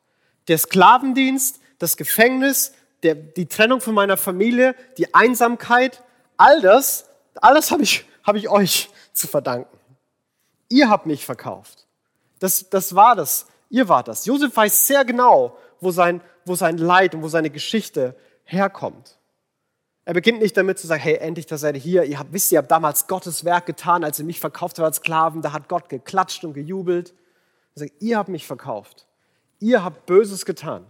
Der 0.49 0.59
Sklavendienst, 0.59 1.61
das 1.79 1.97
Gefängnis, 1.97 2.73
der, 3.03 3.15
die 3.15 3.47
Trennung 3.47 3.81
von 3.81 3.95
meiner 3.95 4.17
Familie, 4.17 4.75
die 4.99 5.15
Einsamkeit, 5.15 6.03
all 6.37 6.61
das, 6.61 7.07
all 7.35 7.55
das 7.55 7.71
habe 7.71 7.83
ich, 7.83 8.05
hab 8.25 8.37
ich 8.37 8.49
euch 8.49 8.91
zu 9.13 9.27
verdanken. 9.27 9.77
Ihr 10.69 10.89
habt 10.89 11.07
mich 11.07 11.25
verkauft. 11.25 11.87
Das, 12.39 12.71
das 12.71 12.95
war 12.95 13.17
das, 13.17 13.47
Ihr 13.71 13.89
wart 13.89 14.09
das. 14.09 14.27
Josef 14.27 14.55
weiß 14.55 14.87
sehr 14.87 15.05
genau, 15.05 15.57
wo 15.81 15.91
sein, 15.93 16.21
wo 16.45 16.55
sein 16.55 16.77
Leid 16.77 17.15
und 17.15 17.23
wo 17.23 17.29
seine 17.29 17.51
Geschichte 17.51 18.17
herkommt. 18.45 19.17
Er 20.05 20.15
beginnt 20.15 20.41
nicht 20.41 20.57
damit 20.57 20.79
zu 20.79 20.89
sagen, 20.89 21.01
hey, 21.01 21.17
endlich, 21.17 21.47
da 21.47 21.57
seid 21.57 21.77
ihr 21.77 21.81
hier. 21.81 22.05
Ihr 22.05 22.19
habt, 22.19 22.33
wisst 22.33 22.51
ihr, 22.51 22.59
habt 22.59 22.71
damals 22.71 23.07
Gottes 23.07 23.45
Werk 23.45 23.67
getan, 23.67 24.03
als 24.03 24.19
ihr 24.19 24.25
mich 24.25 24.41
verkauft 24.41 24.79
habt 24.79 24.87
als 24.87 24.97
Sklaven. 24.97 25.41
Da 25.41 25.53
hat 25.53 25.69
Gott 25.69 25.89
geklatscht 25.89 26.45
und 26.45 26.53
gejubelt. 26.53 27.15
Er 27.77 27.81
sagt, 27.81 27.93
ihr 28.01 28.19
habt 28.19 28.29
mich 28.29 28.47
verkauft. 28.47 29.07
ihr 29.61 29.85
habt 29.85 30.07
Böses 30.07 30.45
getan. 30.45 30.85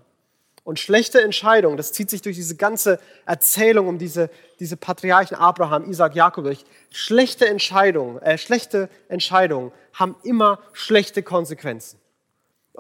Und 0.63 0.79
schlechte 0.79 1.21
Entscheidungen, 1.21 1.77
das 1.77 1.93
zieht 1.93 2.11
sich 2.11 2.23
durch 2.23 2.37
diese 2.37 2.55
ganze 2.55 3.01
Erzählung 3.27 3.89
um 3.89 3.99
diese, 3.99 4.31
diese 4.59 4.77
Patriarchen 4.77 5.37
Abraham, 5.37 5.91
Isaac, 5.91 6.15
Jakob 6.15 6.45
durch. 6.45 6.65
Schlechte 6.91 7.49
Entscheidungen, 7.49 8.23
äh, 8.23 8.39
schlechte 8.39 8.89
Entscheidungen 9.09 9.73
haben 9.93 10.17
immer 10.23 10.61
schlechte 10.73 11.23
Konsequenzen. 11.23 11.99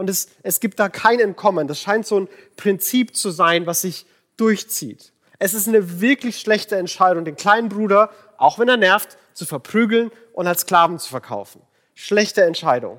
Und 0.00 0.08
es, 0.08 0.28
es 0.42 0.60
gibt 0.60 0.80
da 0.80 0.88
kein 0.88 1.20
Entkommen. 1.20 1.68
Das 1.68 1.78
scheint 1.78 2.06
so 2.06 2.20
ein 2.20 2.28
Prinzip 2.56 3.14
zu 3.14 3.28
sein, 3.28 3.66
was 3.66 3.82
sich 3.82 4.06
durchzieht. 4.38 5.12
Es 5.38 5.52
ist 5.52 5.68
eine 5.68 6.00
wirklich 6.00 6.40
schlechte 6.40 6.76
Entscheidung, 6.76 7.26
den 7.26 7.36
kleinen 7.36 7.68
Bruder, 7.68 8.08
auch 8.38 8.58
wenn 8.58 8.66
er 8.70 8.78
nervt, 8.78 9.18
zu 9.34 9.44
verprügeln 9.44 10.10
und 10.32 10.46
als 10.46 10.62
Sklaven 10.62 10.98
zu 10.98 11.10
verkaufen. 11.10 11.60
Schlechte 11.94 12.42
Entscheidung. 12.44 12.98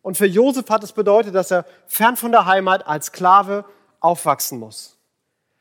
Und 0.00 0.16
für 0.16 0.24
Josef 0.24 0.70
hat 0.70 0.82
es 0.82 0.92
bedeutet, 0.92 1.34
dass 1.34 1.50
er 1.50 1.66
fern 1.86 2.16
von 2.16 2.32
der 2.32 2.46
Heimat 2.46 2.86
als 2.86 3.08
Sklave 3.08 3.66
aufwachsen 4.00 4.58
muss. 4.58 4.96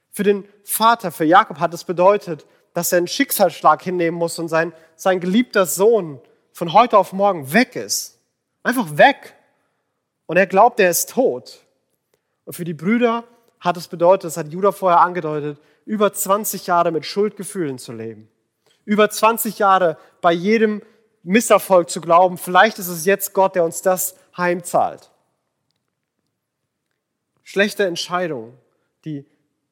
Für 0.10 0.24
den 0.24 0.48
Vater, 0.64 1.12
für 1.12 1.26
Jakob 1.26 1.60
hat 1.60 1.74
es 1.74 1.84
bedeutet, 1.84 2.46
dass 2.74 2.94
er 2.94 3.00
einen 3.00 3.10
Schicksalsschlag 3.10 3.82
hinnehmen 3.82 4.18
muss 4.18 4.40
und 4.40 4.48
sein, 4.48 4.72
sein 4.96 5.20
geliebter 5.20 5.66
Sohn 5.66 6.22
von 6.54 6.72
heute 6.72 6.98
auf 6.98 7.12
morgen 7.12 7.52
weg 7.52 7.76
ist. 7.76 8.20
Einfach 8.64 8.96
weg. 8.96 9.36
Und 10.26 10.38
er 10.38 10.48
glaubt, 10.48 10.80
er 10.80 10.90
ist 10.90 11.10
tot. 11.10 11.60
Und 12.46 12.54
für 12.54 12.64
die 12.64 12.74
Brüder 12.74 13.24
hat 13.60 13.78
es 13.78 13.88
bedeutet, 13.88 14.26
das 14.26 14.38
hat 14.38 14.52
Judah 14.52 14.72
vorher 14.72 15.02
angedeutet, 15.02 15.60
über 15.86 16.14
20 16.14 16.68
Jahre 16.68 16.92
mit 16.92 17.06
Schuldgefühlen 17.06 17.78
zu 17.78 17.94
leben. 17.94 18.30
Über 18.86 19.10
20 19.10 19.60
Jahre 19.60 19.98
bei 20.22 20.34
jedem 20.34 20.82
Misserfolg 21.24 21.90
zu 21.90 22.02
glauben, 22.02 22.38
vielleicht 22.38 22.80
ist 22.80 22.90
es 22.90 23.06
jetzt 23.06 23.34
Gott, 23.34 23.56
der 23.56 23.64
uns 23.64 23.82
das 23.82 24.16
heimzahlt. 24.36 25.12
Schlechte 27.44 27.86
Entscheidungen, 27.86 28.58
die, 29.06 29.26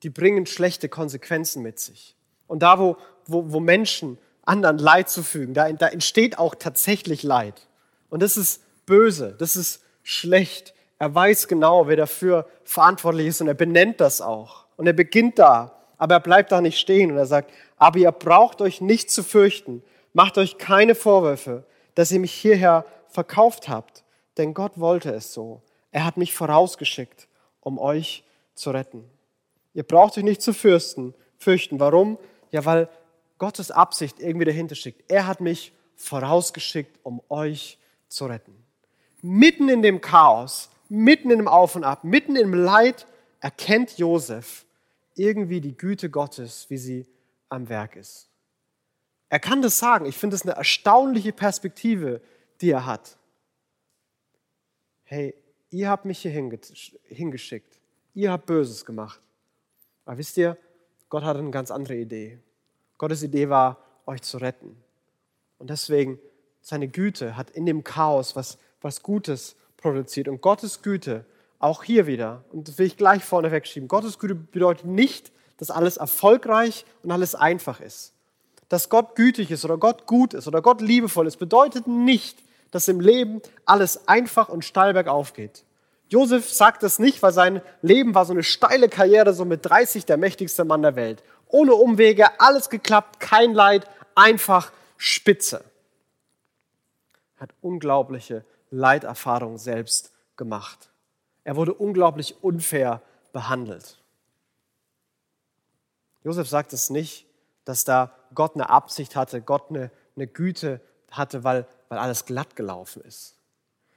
die 0.04 0.10
bringen 0.10 0.46
schlechte 0.46 0.90
Konsequenzen 0.90 1.62
mit 1.62 1.80
sich. 1.80 2.16
Und 2.48 2.64
da, 2.64 2.80
wo, 2.80 2.98
wo, 3.26 3.52
wo 3.52 3.60
Menschen 3.60 4.18
anderen 4.44 4.78
Leid 4.78 5.10
zufügen, 5.10 5.54
da, 5.54 5.72
da 5.72 5.88
entsteht 5.88 6.38
auch 6.38 6.56
tatsächlich 6.56 7.24
Leid. 7.24 7.68
Und 8.10 8.22
das 8.22 8.38
ist 8.38 8.62
böse, 8.86 9.36
das 9.38 9.56
ist 9.56 9.82
schlecht. 10.04 10.74
Er 11.00 11.14
weiß 11.14 11.48
genau, 11.48 11.88
wer 11.88 11.96
dafür 11.96 12.48
verantwortlich 12.64 13.28
ist 13.28 13.42
und 13.42 13.48
er 13.48 13.54
benennt 13.54 14.00
das 14.00 14.22
auch. 14.22 14.66
Und 14.78 14.88
er 14.88 14.94
beginnt 14.94 15.40
da, 15.40 15.76
aber 15.98 16.16
er 16.16 16.20
bleibt 16.20 16.52
da 16.52 16.62
nicht 16.62 16.80
stehen 16.80 17.12
und 17.12 17.18
er 17.18 17.26
sagt, 17.26 17.52
aber 17.78 18.00
ihr 18.00 18.12
braucht 18.12 18.62
euch 18.62 18.82
nicht 18.82 19.12
zu 19.12 19.24
fürchten, 19.24 19.84
macht 20.14 20.38
euch 20.38 20.58
keine 20.58 20.96
Vorwürfe, 20.96 21.64
dass 21.96 22.12
ihr 22.12 22.20
mich 22.20 22.34
hierher 22.34 22.86
verkauft 23.08 23.70
habt, 23.70 24.04
denn 24.38 24.54
Gott 24.54 24.80
wollte 24.80 25.12
es 25.12 25.34
so. 25.34 25.62
Er 25.92 26.06
hat 26.06 26.18
mich 26.18 26.34
vorausgeschickt, 26.34 27.28
um 27.60 27.78
euch 27.78 28.24
zu 28.56 28.72
retten. 28.72 29.10
Ihr 29.74 29.84
braucht 29.84 30.18
euch 30.18 30.24
nicht 30.24 30.42
zu 30.42 30.54
fürchten, 30.54 31.14
fürchten. 31.38 31.80
Warum? 31.80 32.18
Ja, 32.52 32.66
weil 32.66 32.90
Gottes 33.38 33.72
Absicht 33.72 34.20
irgendwie 34.20 34.46
dahinter 34.46 34.76
steckt. 34.76 35.10
Er 35.10 35.28
hat 35.28 35.42
mich 35.42 35.74
vorausgeschickt, 35.96 37.00
um 37.04 37.22
euch 37.30 37.78
zu 38.08 38.26
retten. 38.26 38.61
Mitten 39.22 39.70
in 39.70 39.82
dem 39.82 40.02
Chaos, 40.02 40.70
mitten 40.90 41.32
in 41.32 41.38
dem 41.38 41.48
Auf 41.48 41.76
und 41.76 41.84
Ab, 41.84 42.04
mitten 42.04 42.36
im 42.36 42.54
Leid 42.54 43.08
erkennt 43.40 43.98
Josef 43.98 44.66
irgendwie 45.16 45.62
die 45.62 45.76
Güte 45.76 46.10
Gottes, 46.10 46.70
wie 46.70 46.78
sie 46.78 47.08
am 47.50 47.70
Werk 47.70 47.96
ist. 47.96 48.30
Er 49.30 49.40
kann 49.40 49.62
das 49.62 49.80
sagen. 49.80 50.06
Ich 50.06 50.18
finde 50.18 50.36
es 50.36 50.44
eine 50.44 50.54
erstaunliche 50.54 51.32
Perspektive, 51.32 52.22
die 52.60 52.72
er 52.72 52.86
hat. 52.86 53.18
Hey, 55.04 55.36
ihr 55.70 55.90
habt 55.90 56.06
mich 56.06 56.20
hier 56.20 56.32
hingeschickt. 56.32 57.80
Ihr 58.14 58.32
habt 58.32 58.46
Böses 58.46 58.86
gemacht. 58.86 59.22
Aber 60.06 60.18
wisst 60.18 60.38
ihr, 60.38 60.58
Gott 61.10 61.24
hatte 61.24 61.40
eine 61.40 61.52
ganz 61.52 61.72
andere 61.72 61.96
Idee. 61.96 62.40
Gottes 62.98 63.24
Idee 63.24 63.50
war, 63.50 63.78
euch 64.06 64.22
zu 64.22 64.38
retten. 64.38 64.82
Und 65.58 65.70
deswegen, 65.70 66.20
seine 66.62 66.88
Güte 66.88 67.38
hat 67.38 67.52
in 67.52 67.66
dem 67.66 67.84
Chaos 67.84 68.36
was, 68.36 68.58
was 68.82 69.04
Gutes 69.04 69.56
produziert. 69.78 70.28
Und 70.28 70.42
Gottes 70.42 70.82
Güte, 70.82 71.26
auch 71.60 71.84
hier 71.84 72.08
wieder, 72.08 72.44
und 72.52 72.68
das 72.68 72.78
will 72.78 72.88
ich 72.88 72.98
gleich 72.98 73.24
vorne 73.24 73.52
wegschieben, 73.52 73.88
Gottes 73.88 74.20
Güte 74.20 74.36
bedeutet 74.36 74.86
nicht, 74.86 75.32
dass 75.58 75.70
alles 75.70 75.98
erfolgreich 75.98 76.86
und 77.04 77.12
alles 77.12 77.36
einfach 77.36 77.80
ist. 77.82 78.14
Dass 78.68 78.90
Gott 78.90 79.16
gütig 79.16 79.52
ist 79.52 79.64
oder 79.64 79.78
Gott 79.78 80.08
gut 80.08 80.34
ist 80.34 80.48
oder 80.48 80.62
Gott 80.62 80.82
liebevoll 80.82 81.28
ist, 81.28 81.38
bedeutet 81.38 81.88
nicht, 81.88 82.40
dass 82.72 82.88
im 82.88 83.00
Leben 83.00 83.42
alles 83.66 84.08
einfach 84.08 84.50
und 84.50 84.66
steil 84.66 84.94
bergauf 84.94 85.34
geht. 85.34 85.64
Josef 86.10 86.50
sagt 86.50 86.84
das 86.84 87.00
nicht, 87.00 87.22
weil 87.22 87.32
sein 87.32 87.62
Leben 87.82 88.16
war 88.16 88.26
so 88.26 88.34
eine 88.34 88.44
steile 88.44 88.90
Karriere, 88.90 89.34
so 89.34 89.46
mit 89.46 89.66
30 89.66 90.06
der 90.06 90.18
mächtigste 90.18 90.66
Mann 90.66 90.82
der 90.82 90.96
Welt. 90.96 91.24
Ohne 91.48 91.74
Umwege, 91.74 92.40
alles 92.40 92.70
geklappt, 92.70 93.20
kein 93.20 93.54
Leid, 93.54 93.88
einfach 94.16 94.72
spitze. 94.98 95.64
Er 97.38 97.42
hat 97.42 97.52
unglaubliche 97.62 98.44
Leiterfahrung 98.72 99.58
selbst 99.58 100.12
gemacht. 100.36 100.90
Er 101.44 101.56
wurde 101.56 101.74
unglaublich 101.74 102.44
unfair 102.44 103.02
behandelt. 103.34 104.02
Josef 106.24 106.48
sagt 106.48 106.74
es 106.74 106.90
nicht, 106.90 107.26
dass 107.66 107.84
da 107.84 108.16
Gott 108.34 108.56
eine 108.56 108.70
Absicht 108.70 109.16
hatte, 109.16 109.42
Gott 109.42 109.70
eine, 109.70 109.92
eine 110.16 110.28
Güte 110.28 110.82
hatte, 111.12 111.44
weil, 111.44 111.68
weil 111.90 112.00
alles 112.00 112.26
glatt 112.26 112.56
gelaufen 112.56 113.02
ist. 113.04 113.36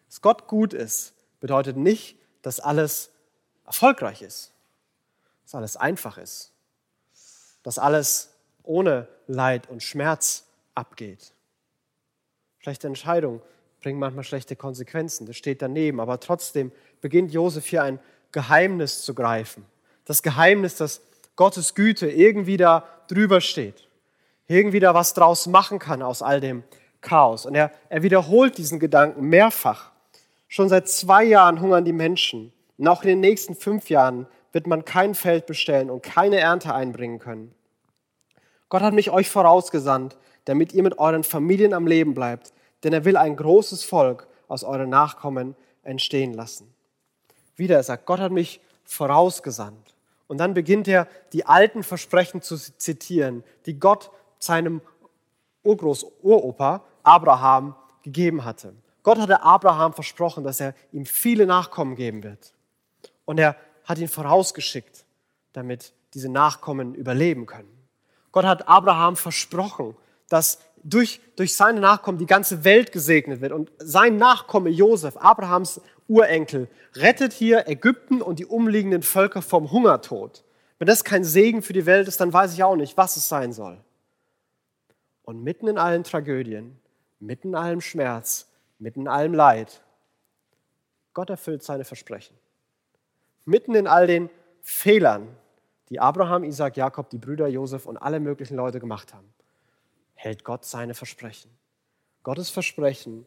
Dass 0.07 0.21
Gott 0.21 0.49
gut 0.49 0.75
ist, 0.75 1.15
bedeutet 1.41 1.77
nicht, 1.77 2.19
dass 2.43 2.61
alles 2.61 3.11
erfolgreich 3.65 4.23
ist, 4.23 4.53
dass 5.45 5.55
alles 5.55 5.77
einfach 5.77 6.19
ist, 6.19 6.53
dass 7.63 7.79
alles 7.79 8.31
ohne 8.63 9.09
Leid 9.27 9.69
und 9.69 9.83
Schmerz 9.83 10.47
abgeht. 10.75 11.33
Schlechte 12.59 12.87
Entscheidungen 12.87 13.43
bringen 13.85 13.99
manchmal 13.99 14.25
schlechte 14.25 14.57
Konsequenzen, 14.57 15.27
das 15.27 15.37
steht 15.37 15.61
daneben, 15.61 16.01
aber 16.01 16.19
trotzdem 16.19 16.73
beginnt 17.03 17.33
Josef 17.33 17.67
hier 17.67 17.83
ein 17.83 18.01
Geheimnis 18.33 19.03
zu 19.03 19.15
greifen. 19.15 19.67
Das 20.07 20.23
Geheimnis, 20.23 20.77
dass 20.77 21.03
Gottes 21.37 21.75
Güte 21.75 22.11
irgendwie 22.11 22.57
da 22.57 22.89
drüber 23.09 23.43
steht, 23.43 23.87
irgendwie 24.47 24.81
da 24.81 24.95
was 24.95 25.13
draus 25.13 25.47
machen 25.47 25.79
kann 25.79 26.01
aus 26.01 26.23
all 26.23 26.41
dem 26.41 26.65
Chaos. 27.03 27.45
Und 27.45 27.55
er, 27.55 27.73
er 27.91 28.03
wiederholt 28.03 28.57
diesen 28.57 28.81
Gedanken 28.81 29.29
mehrfach. 29.29 29.93
Schon 30.49 30.71
seit 30.71 30.89
zwei 30.89 31.25
Jahren 31.25 31.61
hungern 31.61 31.85
die 31.85 31.93
Menschen. 31.93 32.55
Und 32.79 32.89
auch 32.89 33.03
in 33.03 33.09
den 33.09 33.21
nächsten 33.21 33.55
fünf 33.55 33.91
Jahren 33.91 34.27
wird 34.53 34.67
man 34.67 34.87
kein 34.87 35.15
Feld 35.15 35.45
bestellen 35.45 35.91
und 35.91 36.03
keine 36.03 36.39
Ernte 36.39 36.75
einbringen 36.75 37.19
können. 37.19 37.55
Gott 38.71 38.81
hat 38.81 38.95
mich 38.95 39.11
euch 39.11 39.29
vorausgesandt, 39.29 40.17
damit 40.47 40.73
ihr 40.73 40.83
mit 40.83 40.99
euren 40.99 41.23
Familien 41.23 41.75
am 41.75 41.87
Leben 41.87 42.15
bleibt, 42.15 42.54
denn 42.85 42.93
er 42.93 43.05
will 43.05 43.17
ein 43.17 43.37
großes 43.37 43.85
Volk 43.85 44.29
aus 44.47 44.63
euren 44.63 44.91
Nachkommen 44.91 45.57
entstehen 45.83 46.35
lassen. 46.35 46.73
Wieder 47.57 47.77
er 47.77 47.83
sagt, 47.83 48.07
Gott 48.07 48.21
hat 48.21 48.33
mich 48.33 48.61
vorausgesandt. 48.85 49.95
Und 50.27 50.39
dann 50.39 50.55
beginnt 50.55 50.89
er, 50.89 51.07
die 51.33 51.47
alten 51.47 51.83
Versprechen 51.83 52.43
zu 52.43 52.57
zitieren, 52.57 53.45
die 53.67 53.79
Gott 53.79 54.11
seinem 54.39 54.81
Urgroß, 55.63 56.07
Uropa 56.23 56.85
Abraham 57.03 57.75
gegeben 58.03 58.45
hatte. 58.45 58.75
Gott 59.03 59.19
hatte 59.19 59.43
Abraham 59.43 59.93
versprochen, 59.93 60.45
dass 60.45 60.61
er 60.61 60.75
ihm 60.93 61.07
viele 61.07 61.47
Nachkommen 61.47 61.95
geben 61.95 62.23
wird. 62.23 62.55
Und 63.25 63.39
er 63.39 63.57
hat 63.85 63.99
ihn 63.99 64.09
vorausgeschickt, 64.09 65.05
damit 65.53 65.93
diese 66.15 66.31
Nachkommen 66.31 66.95
überleben 66.95 67.47
können. 67.47 67.71
Gott 68.33 68.45
hat 68.45 68.67
Abraham 68.67 69.17
versprochen, 69.17 69.97
dass 70.29 70.59
durch, 70.85 71.21
durch 71.37 71.57
seine 71.57 71.81
Nachkommen 71.81 72.19
die 72.19 72.27
ganze 72.27 72.63
Welt 72.63 72.93
gesegnet 72.93 73.41
wird. 73.41 73.53
Und 73.53 73.73
sein 73.79 74.17
Nachkomme 74.19 74.71
Josef, 74.71 75.17
Abrahams 75.17 75.81
Urenkel, 76.07 76.69
rettet 76.95 77.33
hier 77.33 77.67
Ägypten 77.67 78.23
und 78.23 78.39
die 78.39 78.47
umliegenden 78.47 79.03
Völker 79.03 79.43
vom 79.43 79.73
Hungertod. 79.73 80.45
Wenn 80.79 80.87
das 80.87 81.03
kein 81.03 81.25
Segen 81.25 81.63
für 81.63 81.73
die 81.73 81.87
Welt 81.87 82.07
ist, 82.07 82.21
dann 82.21 82.33
weiß 82.33 82.53
ich 82.53 82.63
auch 82.63 82.77
nicht, 82.77 82.97
was 82.97 83.17
es 83.17 83.29
sein 83.29 83.53
soll. 83.53 83.79
Und 85.23 85.43
mitten 85.43 85.67
in 85.67 85.79
allen 85.79 86.05
Tragödien, 86.05 86.79
mitten 87.19 87.49
in 87.49 87.55
allem 87.55 87.81
Schmerz, 87.81 88.49
mitten 88.79 89.03
in 89.03 89.09
allem 89.09 89.33
Leid, 89.33 89.83
Gott 91.15 91.31
erfüllt 91.31 91.63
seine 91.63 91.85
Versprechen. 91.85 92.37
Mitten 93.47 93.75
in 93.75 93.87
all 93.87 94.07
den 94.07 94.29
Fehlern, 94.61 95.29
die 95.89 96.01
Abraham, 96.01 96.45
Isaac, 96.45 96.77
Jakob, 96.77 97.09
die 97.09 97.19
Brüder 97.19 97.47
Josef 97.47 97.87
und 97.87 97.97
alle 97.97 98.21
möglichen 98.21 98.57
Leute 98.57 98.81
gemacht 98.81 99.15
haben, 99.15 99.33
hält 100.15 100.45
Gott 100.45 100.65
seine 100.65 100.95
Versprechen. 100.95 101.51
Gottes 102.23 102.51
Versprechen, 102.51 103.27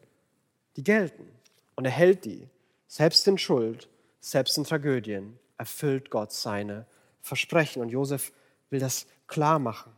die 0.76 0.84
gelten. 0.84 1.28
Und 1.76 1.84
er 1.84 1.90
hält 1.90 2.24
die. 2.24 2.48
Selbst 2.88 3.26
in 3.28 3.38
Schuld, 3.38 3.88
selbst 4.20 4.58
in 4.58 4.64
Tragödien 4.64 5.38
erfüllt 5.56 6.10
Gott 6.10 6.32
seine 6.32 6.86
Versprechen. 7.20 7.82
Und 7.82 7.90
Josef 7.90 8.32
will 8.70 8.80
das 8.80 9.06
klar 9.26 9.58
machen. 9.58 9.92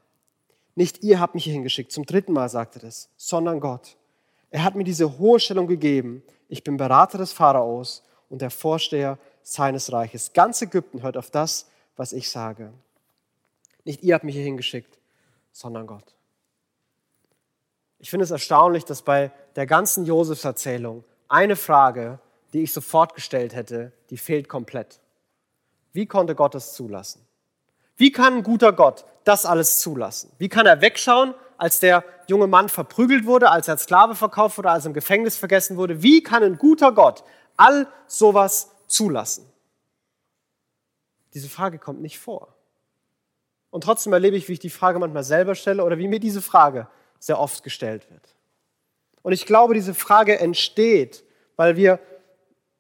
Nicht 0.75 1.03
ihr 1.03 1.21
habt 1.21 1.35
mich 1.35 1.45
hier 1.45 1.53
hingeschickt, 1.53 1.93
zum 1.93 2.07
dritten 2.07 2.33
Mal 2.33 2.49
sagt 2.49 2.77
er 2.77 2.83
das, 2.83 3.09
sondern 3.17 3.61
Gott. 3.61 3.97
Er 4.51 4.65
hat 4.65 4.75
mir 4.75 4.85
diese 4.85 5.19
hohe 5.19 5.41
Stellung 5.41 5.67
gegeben. 5.67 6.23
Ich 6.49 6.65
bin 6.65 6.77
Berater 6.77 7.19
des 7.19 7.33
Pharaos 7.33 8.03
und 8.29 8.43
der 8.43 8.51
Vorsteher 8.51 9.19
seines 9.43 9.93
Reiches. 9.93 10.33
Ganz 10.33 10.61
Ägypten 10.63 11.03
hört 11.03 11.17
auf 11.17 11.31
das, 11.31 11.69
was 11.97 12.13
ich 12.13 12.31
sage. 12.31 12.73
Nicht 13.85 14.03
ihr 14.03 14.15
habt 14.15 14.25
mich 14.25 14.35
hier 14.35 14.45
hingeschickt, 14.45 14.99
sondern 15.53 15.87
Gott. 15.87 16.15
Ich 18.01 18.09
finde 18.09 18.25
es 18.25 18.31
erstaunlich, 18.31 18.87
dass 18.87 19.03
bei 19.03 19.31
der 19.57 19.67
ganzen 19.67 20.07
Josefs-Erzählung 20.07 21.05
eine 21.29 21.55
Frage, 21.55 22.19
die 22.55 22.63
ich 22.63 22.73
sofort 22.73 23.15
gestellt 23.15 23.55
hätte, 23.55 23.93
die 24.09 24.17
fehlt 24.17 24.49
komplett. 24.49 25.01
Wie 25.93 26.07
konnte 26.07 26.35
Gott 26.35 26.55
es 26.55 26.73
zulassen? 26.73 27.27
Wie 27.97 28.11
kann 28.11 28.39
ein 28.39 28.43
guter 28.43 28.73
Gott 28.73 29.05
das 29.25 29.45
alles 29.45 29.81
zulassen? 29.81 30.33
Wie 30.39 30.49
kann 30.49 30.65
er 30.65 30.81
wegschauen, 30.81 31.35
als 31.59 31.79
der 31.79 32.03
junge 32.27 32.47
Mann 32.47 32.71
verprügelt 32.71 33.27
wurde, 33.27 33.51
als 33.51 33.69
er 33.69 33.73
als 33.73 33.83
Sklave 33.83 34.15
verkauft 34.15 34.57
wurde, 34.57 34.71
als 34.71 34.87
er 34.87 34.89
im 34.89 34.95
Gefängnis 34.95 35.37
vergessen 35.37 35.77
wurde? 35.77 36.03
Wie 36.03 36.23
kann 36.23 36.43
ein 36.43 36.57
guter 36.57 36.93
Gott 36.93 37.23
all 37.59 37.87
sowas 38.07 38.71
zulassen? 38.87 39.45
Diese 41.35 41.51
Frage 41.51 41.79
kommt 41.79 42.01
nicht 42.01 42.19
vor. 42.19 42.57
Und 43.69 43.85
trotzdem 43.85 44.15
erlebe 44.15 44.39
ich, 44.39 44.49
wie 44.49 44.55
ich 44.55 44.59
die 44.59 44.71
Frage 44.71 44.99
manchmal 44.99 45.23
selber 45.23 45.55
stelle 45.55 45.85
oder 45.85 45.99
wie 45.99 46.09
mir 46.09 46.19
diese 46.19 46.41
Frage 46.41 46.89
sehr 47.21 47.39
oft 47.39 47.63
gestellt 47.63 48.11
wird. 48.11 48.35
Und 49.23 49.33
ich 49.33 49.47
glaube, 49.47 49.75
diese 49.75 49.95
Frage 49.95 50.41
entsteht, 50.41 51.23
weil 51.57 51.77
wir, 51.77 52.01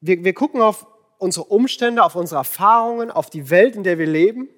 wir, 0.00 0.24
wir 0.24 0.34
gucken 0.34 0.62
auf 0.62 0.86
unsere 1.18 1.44
Umstände, 1.46 2.02
auf 2.02 2.16
unsere 2.16 2.38
Erfahrungen, 2.38 3.10
auf 3.10 3.30
die 3.30 3.50
Welt, 3.50 3.76
in 3.76 3.84
der 3.84 3.98
wir 3.98 4.06
leben. 4.06 4.48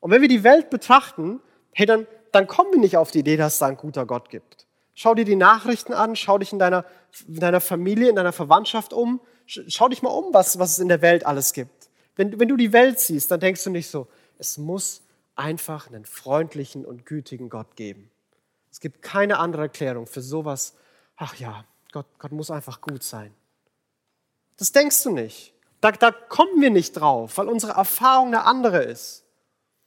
Und 0.00 0.10
wenn 0.10 0.22
wir 0.22 0.28
die 0.28 0.42
Welt 0.42 0.70
betrachten, 0.70 1.40
hey, 1.72 1.86
dann, 1.86 2.06
dann 2.32 2.46
kommen 2.46 2.72
wir 2.72 2.80
nicht 2.80 2.96
auf 2.96 3.10
die 3.10 3.20
Idee, 3.20 3.36
dass 3.36 3.54
es 3.54 3.58
da 3.58 3.66
ein 3.66 3.76
guter 3.76 4.06
Gott 4.06 4.30
gibt. 4.30 4.66
Schau 4.94 5.14
dir 5.14 5.24
die 5.24 5.36
Nachrichten 5.36 5.92
an, 5.92 6.16
schau 6.16 6.38
dich 6.38 6.52
in 6.52 6.58
deiner, 6.58 6.84
in 7.28 7.40
deiner 7.40 7.60
Familie, 7.60 8.08
in 8.08 8.16
deiner 8.16 8.32
Verwandtschaft 8.32 8.92
um, 8.92 9.20
schau 9.46 9.88
dich 9.88 10.02
mal 10.02 10.10
um, 10.10 10.32
was, 10.32 10.58
was 10.58 10.72
es 10.72 10.78
in 10.78 10.88
der 10.88 11.02
Welt 11.02 11.26
alles 11.26 11.52
gibt. 11.52 11.90
Wenn, 12.16 12.38
wenn 12.38 12.48
du 12.48 12.56
die 12.56 12.72
Welt 12.72 13.00
siehst, 13.00 13.30
dann 13.30 13.40
denkst 13.40 13.64
du 13.64 13.70
nicht 13.70 13.90
so, 13.90 14.06
es 14.38 14.56
muss 14.56 15.02
einfach 15.34 15.88
einen 15.88 16.04
freundlichen 16.04 16.84
und 16.84 17.06
gütigen 17.06 17.50
Gott 17.50 17.76
geben. 17.76 18.10
Es 18.74 18.80
gibt 18.80 19.02
keine 19.02 19.38
andere 19.38 19.62
Erklärung 19.62 20.08
für 20.08 20.20
sowas. 20.20 20.74
Ach 21.14 21.36
ja, 21.36 21.64
Gott, 21.92 22.06
Gott 22.18 22.32
muss 22.32 22.50
einfach 22.50 22.80
gut 22.80 23.04
sein. 23.04 23.32
Das 24.56 24.72
denkst 24.72 25.00
du 25.04 25.12
nicht. 25.12 25.54
Da, 25.80 25.92
da 25.92 26.10
kommen 26.10 26.60
wir 26.60 26.70
nicht 26.70 26.94
drauf, 26.94 27.38
weil 27.38 27.48
unsere 27.48 27.74
Erfahrung 27.74 28.26
eine 28.26 28.44
andere 28.44 28.82
ist. 28.82 29.22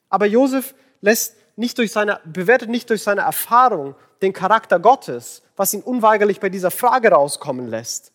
Aber 0.07 0.25
Josef 0.25 0.73
lässt 1.01 1.35
nicht 1.57 1.77
durch 1.77 1.91
seine, 1.91 2.21
bewertet 2.23 2.69
nicht 2.69 2.89
durch 2.89 3.03
seine 3.03 3.23
Erfahrung 3.23 3.93
den 4.21 4.31
Charakter 4.31 4.79
Gottes, 4.79 5.43
was 5.57 5.73
ihn 5.73 5.81
unweigerlich 5.81 6.39
bei 6.39 6.47
dieser 6.47 6.71
Frage 6.71 7.11
rauskommen 7.11 7.67
lässt, 7.67 8.13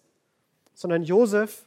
sondern 0.73 1.03
Josef 1.03 1.67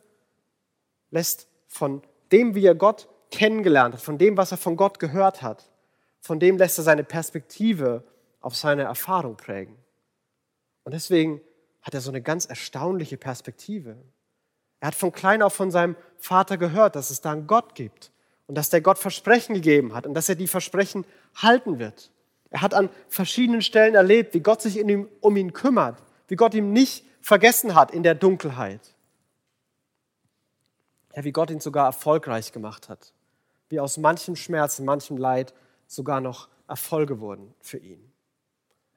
lässt 1.11 1.47
von 1.67 2.01
dem, 2.31 2.55
wie 2.55 2.65
er 2.65 2.73
Gott 2.73 3.07
kennengelernt 3.29 3.93
hat, 3.93 4.01
von 4.01 4.17
dem, 4.17 4.35
was 4.35 4.49
er 4.49 4.57
von 4.57 4.75
Gott 4.75 4.97
gehört 4.97 5.43
hat, 5.43 5.69
von 6.21 6.39
dem 6.39 6.57
lässt 6.57 6.79
er 6.79 6.83
seine 6.83 7.03
Perspektive 7.03 8.03
auf 8.45 8.55
seine 8.55 8.83
Erfahrung 8.83 9.37
prägen. 9.37 9.75
Und 10.83 10.93
deswegen 10.93 11.41
hat 11.81 11.95
er 11.95 12.01
so 12.01 12.11
eine 12.11 12.21
ganz 12.21 12.45
erstaunliche 12.45 13.17
Perspektive. 13.17 13.97
Er 14.79 14.89
hat 14.89 14.95
von 14.95 15.11
klein 15.11 15.41
auf 15.41 15.55
von 15.55 15.71
seinem 15.71 15.95
Vater 16.17 16.57
gehört, 16.57 16.95
dass 16.95 17.09
es 17.09 17.21
da 17.21 17.31
einen 17.31 17.47
Gott 17.47 17.73
gibt 17.73 18.11
und 18.45 18.53
dass 18.53 18.69
der 18.69 18.81
Gott 18.81 18.99
Versprechen 18.99 19.55
gegeben 19.55 19.95
hat 19.95 20.05
und 20.05 20.13
dass 20.13 20.29
er 20.29 20.35
die 20.35 20.47
Versprechen 20.47 21.07
halten 21.33 21.79
wird. 21.79 22.11
Er 22.51 22.61
hat 22.61 22.75
an 22.75 22.89
verschiedenen 23.09 23.63
Stellen 23.63 23.95
erlebt, 23.95 24.35
wie 24.35 24.41
Gott 24.41 24.61
sich 24.61 24.77
ihm, 24.77 25.09
um 25.21 25.37
ihn 25.37 25.51
kümmert, 25.51 25.97
wie 26.27 26.35
Gott 26.35 26.53
ihn 26.53 26.71
nicht 26.71 27.03
vergessen 27.21 27.73
hat 27.73 27.89
in 27.89 28.03
der 28.03 28.13
Dunkelheit. 28.13 28.93
Ja, 31.15 31.23
wie 31.23 31.31
Gott 31.31 31.49
ihn 31.49 31.61
sogar 31.61 31.87
erfolgreich 31.87 32.51
gemacht 32.51 32.89
hat, 32.89 33.11
wie 33.69 33.79
aus 33.79 33.97
manchem 33.97 34.35
Schmerz, 34.35 34.77
manchem 34.79 35.17
Leid 35.17 35.55
sogar 35.87 36.21
noch 36.21 36.47
Erfolge 36.67 37.19
wurden 37.19 37.55
für 37.59 37.79
ihn. 37.79 38.11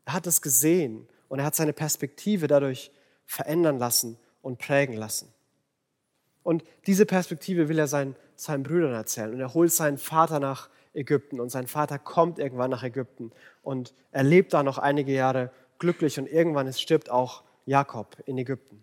Er 0.09 0.15
hat 0.15 0.27
es 0.27 0.41
gesehen 0.41 1.07
und 1.29 1.39
er 1.39 1.45
hat 1.45 1.55
seine 1.55 1.75
Perspektive 1.75 2.47
dadurch 2.47 2.91
verändern 3.27 3.79
lassen 3.79 4.17
und 4.41 4.59
prägen 4.59 4.97
lassen. 4.97 5.31
Und 6.43 6.65
diese 6.87 7.05
Perspektive 7.05 7.69
will 7.69 7.79
er 7.79 7.89
seinen, 7.89 8.17
seinen 8.35 8.63
Brüdern 8.63 8.95
erzählen. 8.95 9.35
Und 9.35 9.41
er 9.41 9.53
holt 9.53 9.71
seinen 9.71 9.99
Vater 9.99 10.41
nach 10.41 10.71
Ägypten. 10.95 11.41
Und 11.41 11.51
sein 11.51 11.67
Vater 11.67 11.99
kommt 11.99 12.39
irgendwann 12.39 12.71
nach 12.71 12.85
Ägypten 12.85 13.33
und 13.61 13.93
er 14.11 14.23
lebt 14.23 14.55
da 14.55 14.63
noch 14.63 14.79
einige 14.79 15.13
Jahre 15.13 15.51
glücklich. 15.79 16.19
Und 16.19 16.27
irgendwann 16.27 16.73
stirbt 16.73 17.11
auch 17.11 17.43
Jakob 17.67 18.17
in 18.25 18.39
Ägypten. 18.39 18.83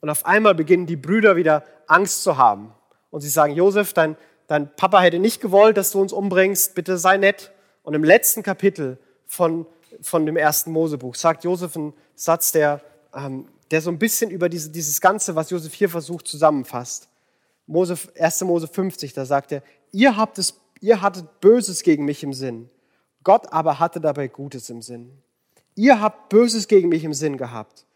Und 0.00 0.08
auf 0.08 0.24
einmal 0.24 0.54
beginnen 0.54 0.86
die 0.86 0.96
Brüder 0.96 1.36
wieder 1.36 1.62
Angst 1.88 2.22
zu 2.22 2.38
haben. 2.38 2.72
Und 3.10 3.20
sie 3.20 3.28
sagen, 3.28 3.52
Josef, 3.52 3.92
dein, 3.92 4.16
dein 4.46 4.74
Papa 4.76 5.02
hätte 5.02 5.18
nicht 5.18 5.42
gewollt, 5.42 5.76
dass 5.76 5.90
du 5.90 6.00
uns 6.00 6.14
umbringst. 6.14 6.74
Bitte 6.74 6.96
sei 6.96 7.18
nett. 7.18 7.52
Und 7.82 7.92
im 7.92 8.02
letzten 8.02 8.42
Kapitel 8.42 8.96
von 9.26 9.66
von 10.00 10.26
dem 10.26 10.36
ersten 10.36 10.70
Mosebuch 10.72 11.14
sagt 11.14 11.44
Josef 11.44 11.76
einen 11.76 11.92
Satz, 12.14 12.52
der, 12.52 12.80
ähm, 13.14 13.48
der 13.70 13.80
so 13.80 13.90
ein 13.90 13.98
bisschen 13.98 14.30
über 14.30 14.48
diese, 14.48 14.70
dieses 14.70 15.00
Ganze, 15.00 15.34
was 15.34 15.50
Josef 15.50 15.72
hier 15.74 15.88
versucht, 15.88 16.26
zusammenfasst. 16.26 17.08
Mose, 17.66 17.96
1. 18.18 18.42
Mose 18.42 18.68
50, 18.68 19.12
da 19.12 19.24
sagt 19.24 19.52
er, 19.52 19.62
ihr, 19.92 20.16
habt 20.16 20.38
es, 20.38 20.54
ihr 20.80 21.00
hattet 21.00 21.40
Böses 21.40 21.82
gegen 21.82 22.04
mich 22.04 22.22
im 22.22 22.32
Sinn, 22.32 22.68
Gott 23.24 23.52
aber 23.52 23.78
hatte 23.78 24.00
dabei 24.00 24.28
Gutes 24.28 24.68
im 24.68 24.82
Sinn. 24.82 25.10
Ihr 25.74 26.00
habt 26.00 26.28
Böses 26.28 26.68
gegen 26.68 26.88
mich 26.88 27.04
im 27.04 27.14
Sinn 27.14 27.36
gehabt, 27.36 27.86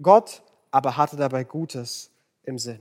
Gott 0.00 0.42
aber 0.70 0.96
hatte 0.96 1.16
dabei 1.16 1.44
Gutes 1.44 2.10
im 2.44 2.58
Sinn. 2.58 2.80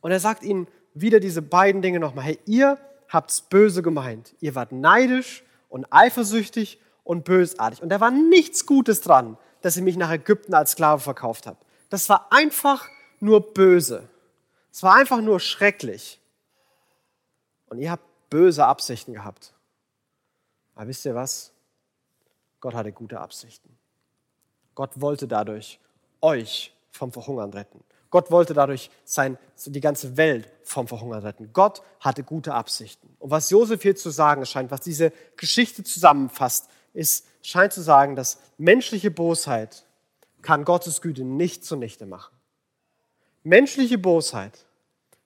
Und 0.00 0.10
er 0.10 0.20
sagt 0.20 0.42
ihnen 0.42 0.66
wieder 0.94 1.20
diese 1.20 1.42
beiden 1.42 1.82
Dinge 1.82 2.00
nochmal. 2.00 2.24
Hey, 2.24 2.38
ihr 2.46 2.78
habt's 3.08 3.42
böse 3.42 3.82
gemeint. 3.82 4.34
Ihr 4.40 4.54
wart 4.54 4.72
neidisch 4.72 5.44
und 5.68 5.86
eifersüchtig 5.90 6.80
und 7.10 7.24
bösartig. 7.24 7.82
Und 7.82 7.88
da 7.88 8.00
war 8.00 8.12
nichts 8.12 8.66
Gutes 8.66 9.00
dran, 9.00 9.36
dass 9.62 9.76
ihr 9.76 9.82
mich 9.82 9.96
nach 9.96 10.12
Ägypten 10.12 10.54
als 10.54 10.70
Sklave 10.70 11.00
verkauft 11.02 11.48
habt. 11.48 11.66
Das 11.88 12.08
war 12.08 12.30
einfach 12.30 12.88
nur 13.18 13.52
böse. 13.52 14.08
Es 14.70 14.84
war 14.84 14.94
einfach 14.94 15.20
nur 15.20 15.40
schrecklich. 15.40 16.20
Und 17.68 17.80
ihr 17.80 17.90
habt 17.90 18.04
böse 18.30 18.64
Absichten 18.64 19.12
gehabt. 19.12 19.52
Aber 20.76 20.86
wisst 20.86 21.04
ihr 21.04 21.16
was? 21.16 21.50
Gott 22.60 22.74
hatte 22.74 22.92
gute 22.92 23.18
Absichten. 23.18 23.76
Gott 24.76 25.00
wollte 25.00 25.26
dadurch 25.26 25.80
euch 26.20 26.72
vom 26.92 27.10
Verhungern 27.10 27.50
retten. 27.50 27.82
Gott 28.10 28.30
wollte 28.30 28.54
dadurch 28.54 28.88
sein, 29.04 29.36
die 29.66 29.80
ganze 29.80 30.16
Welt 30.16 30.48
vom 30.62 30.86
Verhungern 30.86 31.22
retten. 31.22 31.52
Gott 31.52 31.82
hatte 31.98 32.22
gute 32.22 32.54
Absichten. 32.54 33.16
Und 33.18 33.30
was 33.32 33.50
Josef 33.50 33.82
hier 33.82 33.96
zu 33.96 34.10
sagen 34.10 34.46
scheint, 34.46 34.70
was 34.70 34.80
diese 34.80 35.12
Geschichte 35.36 35.82
zusammenfasst, 35.82 36.68
ist, 36.92 37.26
scheint 37.42 37.72
zu 37.72 37.82
sagen, 37.82 38.16
dass 38.16 38.40
menschliche 38.58 39.10
Bosheit 39.10 39.84
kann 40.42 40.64
Gottes 40.64 41.00
Güte 41.00 41.24
nicht 41.24 41.64
zunichte 41.64 42.06
machen. 42.06 42.34
Menschliche 43.42 43.98
Bosheit 43.98 44.66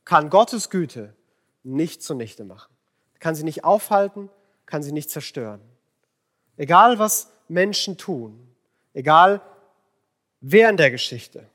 kann 0.05 0.31
Gottes 0.31 0.71
Güte 0.71 1.15
nicht 1.63 2.03
zunichte 2.03 2.45
machen. 2.45 2.73
Kann 3.19 3.35
sie 3.35 3.45
nicht 3.45 3.65
aufhalten, 3.65 4.31
kann 4.67 4.83
sie 4.83 4.93
nicht 4.93 5.11
zerstören. 5.11 5.61
Egal 6.57 6.99
was 6.99 7.33
Menschen 7.49 7.97
tun, 7.97 8.49
egal 8.93 9.41
wer 10.41 10.71
in 10.71 10.77
der 10.77 10.91
Geschichte. 10.91 11.49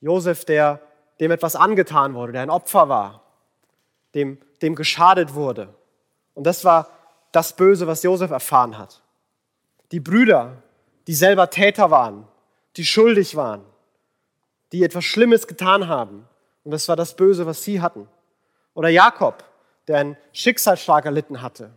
Josef, 0.00 0.44
der, 0.44 0.80
dem 1.20 1.30
etwas 1.30 1.54
angetan 1.54 2.14
wurde, 2.14 2.32
der 2.32 2.42
ein 2.42 2.50
Opfer 2.50 2.88
war, 2.88 3.22
dem, 4.14 4.38
dem 4.62 4.74
geschadet 4.74 5.34
wurde. 5.34 5.74
Und 6.34 6.44
das 6.44 6.64
war 6.64 6.88
das 7.32 7.54
Böse, 7.54 7.86
was 7.86 8.02
Josef 8.02 8.30
erfahren 8.30 8.78
hat. 8.78 9.02
Die 9.92 10.00
Brüder, 10.00 10.62
die 11.06 11.14
selber 11.14 11.50
Täter 11.50 11.90
waren, 11.90 12.26
die 12.76 12.84
schuldig 12.84 13.36
waren, 13.36 13.62
die 14.72 14.84
etwas 14.84 15.04
Schlimmes 15.04 15.46
getan 15.46 15.88
haben. 15.88 16.26
Und 16.64 16.70
das 16.72 16.88
war 16.88 16.96
das 16.96 17.16
Böse, 17.16 17.46
was 17.46 17.64
sie 17.64 17.80
hatten. 17.80 18.08
Oder 18.74 18.88
Jakob, 18.88 19.44
der 19.88 19.98
einen 19.98 20.16
Schicksalsschlag 20.32 21.04
erlitten 21.04 21.42
hatte, 21.42 21.70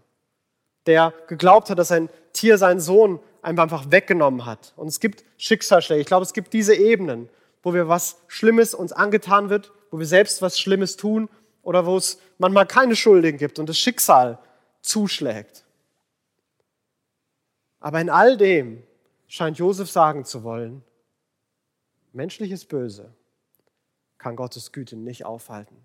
der 0.85 1.13
geglaubt 1.27 1.69
hat, 1.69 1.79
dass 1.79 1.91
ein 1.91 2.09
Tier 2.33 2.57
seinen 2.57 2.79
Sohn 2.79 3.19
einfach 3.41 3.91
weggenommen 3.91 4.45
hat. 4.45 4.73
Und 4.75 4.87
es 4.87 4.99
gibt 4.99 5.23
Schicksalsschläge. 5.37 6.01
Ich 6.01 6.07
glaube, 6.07 6.23
es 6.23 6.33
gibt 6.33 6.53
diese 6.53 6.75
Ebenen, 6.75 7.29
wo 7.61 7.73
wir 7.73 7.87
was 7.87 8.17
Schlimmes 8.27 8.73
uns 8.73 8.91
angetan 8.91 9.49
wird, 9.49 9.71
wo 9.91 9.99
wir 9.99 10.05
selbst 10.05 10.41
was 10.41 10.59
Schlimmes 10.59 10.97
tun 10.97 11.29
oder 11.61 11.85
wo 11.85 11.97
es 11.97 12.19
manchmal 12.37 12.65
keine 12.65 12.95
Schuldigen 12.95 13.37
gibt 13.37 13.59
und 13.59 13.69
das 13.69 13.77
Schicksal 13.77 14.37
zuschlägt. 14.83 15.65
Aber 17.79 17.99
in 17.99 18.09
all 18.09 18.37
dem 18.37 18.83
scheint 19.27 19.57
Josef 19.57 19.89
sagen 19.89 20.25
zu 20.25 20.43
wollen, 20.43 20.83
menschliches 22.11 22.65
Böse 22.65 23.11
kann 24.19 24.35
Gottes 24.35 24.71
Güte 24.71 24.95
nicht 24.95 25.25
aufhalten, 25.25 25.75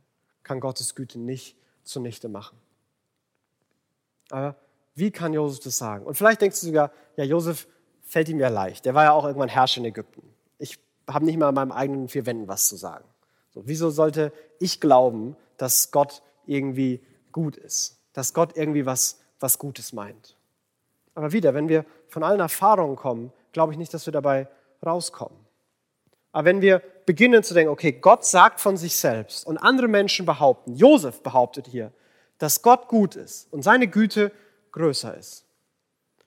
kann 0.43 0.61
Gottes 0.61 0.95
Güte 0.95 1.19
nicht 1.19 1.57
zunichte 1.83 2.29
machen. 2.29 2.59
Aber 4.31 4.57
wie 4.95 5.11
kann 5.11 5.33
Josef 5.33 5.65
das 5.65 5.79
sagen? 5.79 6.05
Und 6.05 6.15
vielleicht 6.15 6.41
denkst 6.41 6.61
du 6.61 6.67
sogar, 6.67 6.93
ja, 7.17 7.25
Josef 7.25 7.67
fällt 8.03 8.29
ihm 8.29 8.39
ja 8.39 8.49
leicht. 8.49 8.85
Der 8.85 8.95
war 8.95 9.05
ja 9.05 9.13
auch 9.13 9.25
irgendwann 9.25 9.49
Herrscher 9.49 9.79
in 9.79 9.87
Ägypten. 9.87 10.23
Ich 10.59 10.79
habe 11.09 11.25
nicht 11.25 11.39
mal 11.39 11.49
in 11.49 11.55
meinem 11.55 11.73
eigenen 11.73 12.09
vier 12.09 12.27
Wänden 12.27 12.49
was 12.49 12.69
zu 12.69 12.77
sagen. 12.77 13.05
So, 13.51 13.67
wieso 13.67 13.91
sollte 13.91 14.33
ich 14.61 14.81
glauben, 14.81 15.37
dass 15.57 15.91
Gott 15.91 16.23
irgendwie 16.47 17.01
gut 17.33 17.57
ist? 17.57 17.98
Dass 18.19 18.35
Gott 18.35 18.57
irgendwie 18.57 18.85
was, 18.85 19.21
was 19.39 19.61
Gutes 19.61 19.93
meint? 19.93 20.35
Aber 21.15 21.31
wieder, 21.31 21.55
wenn 21.55 21.69
wir 21.69 21.85
von 22.09 22.25
allen 22.25 22.41
Erfahrungen 22.41 22.97
kommen, 22.97 23.33
glaube 23.53 23.73
ich 23.73 23.79
nicht, 23.79 23.95
dass 23.95 24.07
wir 24.07 24.13
dabei 24.13 24.49
rauskommen. 24.85 25.39
Aber 26.33 26.47
wenn 26.47 26.61
wir 26.61 26.83
beginnen 27.07 27.45
zu 27.45 27.55
denken, 27.55 27.71
okay, 27.71 27.93
Gott 27.93 28.25
sagt 28.25 28.59
von 28.59 28.77
sich 28.77 28.97
selbst 28.97 29.47
und 29.47 29.57
andere 29.57 29.87
Menschen 29.87 30.27
behaupten, 30.27 30.75
Josef 30.75 31.23
behauptet 31.23 31.69
hier, 31.69 31.93
dass 32.39 32.63
Gott 32.63 32.89
gut 32.89 33.15
ist 33.15 33.53
und 33.53 33.63
seine 33.63 33.87
Güte 33.87 34.33
größer 34.73 35.17
ist. 35.17 35.45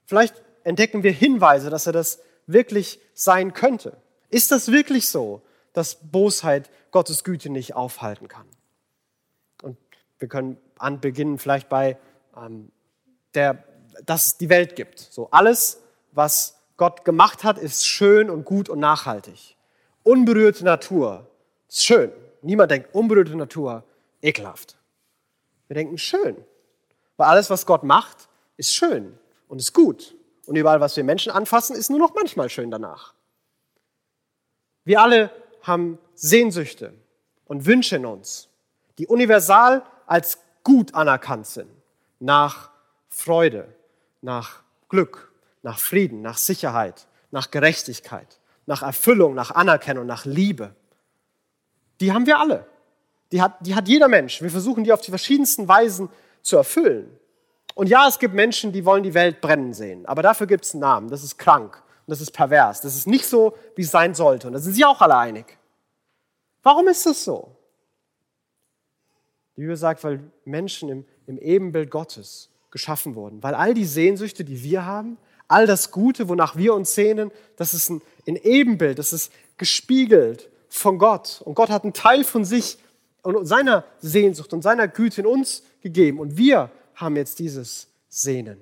Vielleicht 0.06 0.42
entdecken 0.64 1.04
wir 1.04 1.12
Hinweise, 1.12 1.70
dass 1.70 1.88
er 1.88 1.94
das 1.94 2.22
wirklich 2.48 3.02
sein 3.14 3.52
könnte. 3.52 3.98
Ist 4.30 4.50
das 4.54 4.72
wirklich 4.72 5.10
so, 5.10 5.42
dass 5.74 5.96
Bosheit 5.96 6.70
Gottes 6.92 7.26
Güte 7.26 7.50
nicht 7.50 7.76
aufhalten 7.76 8.30
kann? 8.30 8.48
Wir 10.22 10.28
können 10.28 10.58
an 10.78 11.02
beginnen 11.02 11.40
vielleicht 11.40 11.68
bei 11.68 11.98
ähm, 12.38 12.72
der, 13.34 13.64
dass 14.06 14.28
es 14.28 14.38
die 14.38 14.50
Welt 14.50 14.76
gibt. 14.76 15.00
So 15.00 15.32
alles, 15.32 15.82
was 16.12 16.62
Gott 16.78 17.06
gemacht 17.06 17.44
hat, 17.44 17.58
ist 17.58 17.88
schön 17.88 18.30
und 18.30 18.46
gut 18.46 18.70
und 18.70 18.80
nachhaltig. 18.80 19.58
Unberührte 20.04 20.64
Natur 20.64 21.28
ist 21.68 21.84
schön. 21.84 22.12
Niemand 22.44 22.70
denkt 22.70 22.94
unberührte 22.94 23.36
Natur 23.36 23.84
ekelhaft. 24.22 24.78
Wir 25.68 25.74
denken 25.74 25.98
schön, 25.98 26.36
weil 27.18 27.28
alles, 27.28 27.50
was 27.50 27.66
Gott 27.66 27.84
macht, 27.84 28.30
ist 28.58 28.76
schön 28.76 29.18
und 29.48 29.60
ist 29.60 29.74
gut. 29.74 30.16
Und 30.46 30.56
überall, 30.56 30.82
was 30.82 30.96
wir 30.98 31.04
Menschen 31.04 31.32
anfassen, 31.32 31.76
ist 31.76 31.90
nur 31.90 31.98
noch 32.00 32.14
manchmal 32.14 32.50
schön 32.50 32.70
danach. 32.70 33.16
Wir 34.84 35.02
alle 35.02 35.32
haben 35.64 35.98
Sehnsüchte 36.14 36.94
und 37.46 37.66
Wünsche 37.66 37.96
in 37.96 38.06
uns, 38.06 38.50
die 39.00 39.08
universal 39.08 39.84
als 40.12 40.40
gut 40.66 40.94
anerkannt 40.94 41.48
sind. 41.48 41.72
Nach 42.20 42.70
Freude, 43.08 43.74
nach 44.20 44.62
Glück, 44.90 45.32
nach 45.64 45.80
Frieden, 45.80 46.22
nach 46.22 46.38
Sicherheit, 46.38 47.08
nach 47.32 47.50
Gerechtigkeit, 47.50 48.40
nach 48.66 48.84
Erfüllung, 48.84 49.34
nach 49.34 49.52
Anerkennung, 49.52 50.06
nach 50.06 50.26
Liebe. 50.26 50.76
Die 52.02 52.12
haben 52.12 52.26
wir 52.26 52.40
alle. 52.40 52.68
Die 53.32 53.42
hat, 53.42 53.56
die 53.66 53.74
hat 53.74 53.88
jeder 53.88 54.10
Mensch. 54.10 54.42
Wir 54.42 54.50
versuchen 54.50 54.84
die 54.84 54.92
auf 54.92 55.00
die 55.00 55.12
verschiedensten 55.12 55.70
Weisen 55.70 56.10
zu 56.42 56.58
erfüllen. 56.58 57.18
Und 57.74 57.88
ja, 57.88 58.06
es 58.10 58.20
gibt 58.20 58.34
Menschen, 58.34 58.74
die 58.74 58.84
wollen 58.84 59.04
die 59.04 59.14
Welt 59.14 59.40
brennen 59.40 59.74
sehen. 59.74 60.06
Aber 60.06 60.22
dafür 60.22 60.46
gibt 60.46 60.66
es 60.66 60.74
einen 60.74 60.82
Namen. 60.82 61.10
Das 61.10 61.24
ist 61.24 61.38
krank. 61.38 61.82
Und 62.06 62.12
das 62.12 62.20
ist 62.20 62.32
pervers. 62.32 62.82
Das 62.82 62.98
ist 62.98 63.08
nicht 63.08 63.26
so, 63.26 63.56
wie 63.78 63.84
es 63.84 63.92
sein 63.92 64.14
sollte. 64.14 64.48
Und 64.48 64.54
da 64.54 64.60
sind 64.60 64.74
sie 64.74 64.84
auch 64.84 65.00
alle 65.00 65.16
einig. 65.16 65.58
Warum 66.64 66.90
ist 66.90 67.06
das 67.06 67.24
so? 67.24 67.56
Die 69.56 69.62
Bibel 69.62 69.76
sagt, 69.76 70.04
weil 70.04 70.20
Menschen 70.46 70.90
im, 70.90 71.06
im 71.28 71.38
Ebenbild 71.38 71.92
Gottes 71.92 72.50
geschaffen 72.72 73.16
wurden. 73.16 73.44
Weil 73.44 73.54
all 73.54 73.74
die 73.74 73.86
Sehnsüchte, 73.86 74.44
die 74.44 74.64
wir 74.64 74.86
haben, 74.86 75.18
all 75.48 75.68
das 75.68 75.92
Gute, 75.92 76.30
wonach 76.30 76.56
wir 76.56 76.74
uns 76.74 76.96
sehnen, 76.96 77.32
das 77.58 77.74
ist 77.74 77.90
ein, 77.90 78.02
ein 78.28 78.38
Ebenbild, 78.38 78.98
das 78.98 79.14
ist 79.14 79.32
gespiegelt 79.58 80.50
von 80.70 80.98
Gott. 80.98 81.42
Und 81.44 81.56
Gott 81.56 81.70
hat 81.70 81.84
einen 81.84 81.94
Teil 81.94 82.24
von 82.24 82.46
sich 82.46 82.78
und 83.22 83.46
seiner 83.46 83.84
Sehnsucht 84.00 84.54
und 84.54 84.62
seiner 84.62 84.88
Güte 84.88 85.22
in 85.22 85.28
uns 85.28 85.64
gegeben. 85.82 86.20
Und 86.20 86.38
wir 86.38 86.72
haben 86.96 87.16
jetzt 87.16 87.40
dieses 87.40 87.88
Sehnen. 88.10 88.58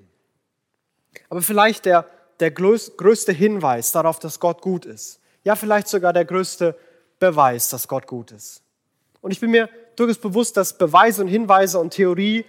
Aber 1.30 1.42
vielleicht 1.42 1.86
der, 1.86 2.06
der 2.40 2.52
größte 2.52 3.32
Hinweis 3.32 3.92
darauf, 3.92 4.20
dass 4.20 4.40
Gott 4.40 4.62
gut 4.62 4.86
ist. 4.86 5.20
Ja, 5.44 5.56
vielleicht 5.56 5.88
sogar 5.88 6.14
der 6.14 6.26
größte 6.26 6.76
Beweis, 7.20 7.70
dass 7.70 7.88
Gott 7.88 8.08
gut 8.08 8.32
ist. 8.32 8.62
Und 9.22 9.32
ich 9.32 9.40
bin 9.40 9.52
mir 9.52 9.70
durchaus 10.00 10.18
bewusst, 10.18 10.58
dass 10.58 10.78
Beweise 10.78 11.22
und 11.22 11.28
Hinweise 11.28 11.80
und 11.80 11.92
Theorie 11.92 12.46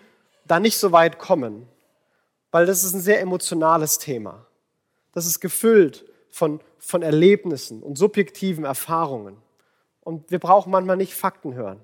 da 0.47 0.61
nicht 0.61 0.79
so 0.79 0.93
weit 0.93 1.19
kommen, 1.19 1.67
weil 2.51 2.67
das 2.67 2.85
ist 2.85 2.95
ein 2.95 3.01
sehr 3.01 3.21
emotionales 3.21 3.99
Thema. 3.99 4.47
Das 5.13 5.27
ist 5.27 5.41
gefüllt 5.41 6.05
von, 6.31 6.61
von 6.79 7.03
Erlebnissen 7.03 7.83
und 7.83 7.97
subjektiven 7.97 8.65
Erfahrungen. 8.65 9.37
Und 10.01 10.31
wir 10.31 10.39
brauchen 10.39 10.71
manchmal 10.71 10.97
nicht 10.97 11.15
Fakten 11.15 11.55
hören. 11.55 11.81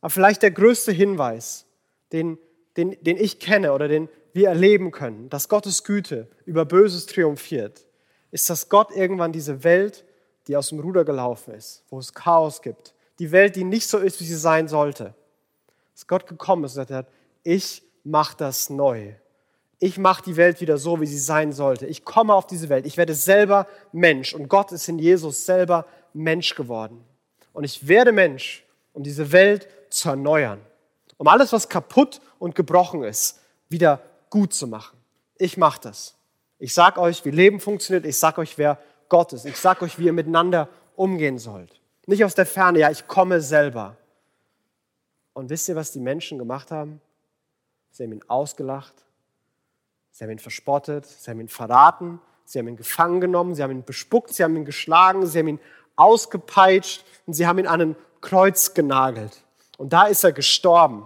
Aber 0.00 0.10
vielleicht 0.10 0.42
der 0.42 0.50
größte 0.50 0.92
Hinweis, 0.92 1.66
den 2.12 2.38
den, 2.76 2.96
den 3.02 3.16
ich 3.16 3.40
kenne 3.40 3.72
oder 3.72 3.88
den 3.88 4.08
wir 4.32 4.48
erleben 4.48 4.90
können, 4.90 5.28
dass 5.30 5.48
Gottes 5.48 5.84
Güte 5.84 6.28
über 6.44 6.64
Böses 6.64 7.06
triumphiert, 7.06 7.86
ist, 8.30 8.50
dass 8.50 8.68
Gott 8.68 8.90
irgendwann 8.94 9.32
diese 9.32 9.64
Welt, 9.64 10.04
die 10.46 10.56
aus 10.56 10.68
dem 10.68 10.80
Ruder 10.80 11.04
gelaufen 11.04 11.54
ist, 11.54 11.84
wo 11.88 11.98
es 11.98 12.12
Chaos 12.12 12.60
gibt, 12.60 12.94
die 13.18 13.32
Welt, 13.32 13.56
die 13.56 13.64
nicht 13.64 13.88
so 13.88 13.98
ist, 13.98 14.20
wie 14.20 14.24
sie 14.24 14.36
sein 14.36 14.68
sollte, 14.68 15.14
dass 15.94 16.06
Gott 16.06 16.26
gekommen 16.26 16.64
ist 16.64 16.72
und 16.72 16.86
gesagt 16.86 16.90
hat, 16.90 17.12
ich 17.42 17.82
mache 18.04 18.36
das 18.36 18.70
neu. 18.70 19.12
Ich 19.78 19.98
mache 19.98 20.22
die 20.22 20.36
Welt 20.36 20.60
wieder 20.60 20.78
so, 20.78 21.00
wie 21.00 21.06
sie 21.06 21.18
sein 21.18 21.52
sollte. 21.52 21.86
Ich 21.86 22.04
komme 22.04 22.34
auf 22.34 22.46
diese 22.46 22.68
Welt. 22.68 22.86
Ich 22.86 22.96
werde 22.96 23.14
selber 23.14 23.66
Mensch. 23.92 24.34
Und 24.34 24.48
Gott 24.48 24.72
ist 24.72 24.88
in 24.88 24.98
Jesus 24.98 25.44
selber 25.44 25.86
Mensch 26.14 26.54
geworden. 26.54 27.04
Und 27.52 27.64
ich 27.64 27.86
werde 27.86 28.12
Mensch, 28.12 28.64
um 28.94 29.02
diese 29.02 29.32
Welt 29.32 29.68
zu 29.90 30.08
erneuern 30.10 30.60
um 31.18 31.28
alles, 31.28 31.52
was 31.52 31.68
kaputt 31.68 32.20
und 32.38 32.54
gebrochen 32.54 33.02
ist, 33.02 33.40
wieder 33.68 34.00
gut 34.30 34.52
zu 34.54 34.66
machen. 34.66 34.98
Ich 35.38 35.56
mache 35.56 35.80
das. 35.82 36.14
Ich 36.58 36.72
sage 36.74 37.00
euch, 37.00 37.24
wie 37.24 37.30
Leben 37.30 37.60
funktioniert. 37.60 38.06
Ich 38.06 38.18
sage 38.18 38.40
euch, 38.40 38.56
wer 38.58 38.78
Gott 39.08 39.32
ist. 39.32 39.44
Ich 39.44 39.56
sage 39.56 39.84
euch, 39.84 39.98
wie 39.98 40.06
ihr 40.06 40.12
miteinander 40.12 40.68
umgehen 40.94 41.38
sollt. 41.38 41.80
Nicht 42.06 42.24
aus 42.24 42.34
der 42.34 42.46
Ferne, 42.46 42.78
ja, 42.78 42.90
ich 42.90 43.06
komme 43.06 43.40
selber. 43.40 43.96
Und 45.32 45.50
wisst 45.50 45.68
ihr, 45.68 45.76
was 45.76 45.92
die 45.92 46.00
Menschen 46.00 46.38
gemacht 46.38 46.70
haben? 46.70 47.00
Sie 47.90 48.04
haben 48.04 48.12
ihn 48.12 48.24
ausgelacht, 48.28 48.94
sie 50.12 50.24
haben 50.24 50.30
ihn 50.30 50.38
verspottet, 50.38 51.04
sie 51.04 51.30
haben 51.30 51.40
ihn 51.40 51.48
verraten, 51.48 52.20
sie 52.44 52.58
haben 52.58 52.68
ihn 52.68 52.76
gefangen 52.76 53.20
genommen, 53.20 53.54
sie 53.54 53.62
haben 53.62 53.72
ihn 53.72 53.84
bespuckt, 53.84 54.32
sie 54.32 54.44
haben 54.44 54.56
ihn 54.56 54.64
geschlagen, 54.64 55.26
sie 55.26 55.38
haben 55.38 55.48
ihn 55.48 55.60
ausgepeitscht 55.96 57.04
und 57.26 57.34
sie 57.34 57.46
haben 57.46 57.58
ihn 57.58 57.66
an 57.66 57.80
ein 57.80 57.96
Kreuz 58.20 58.74
genagelt. 58.74 59.44
Und 59.78 59.92
da 59.92 60.06
ist 60.06 60.24
er 60.24 60.32
gestorben. 60.32 61.04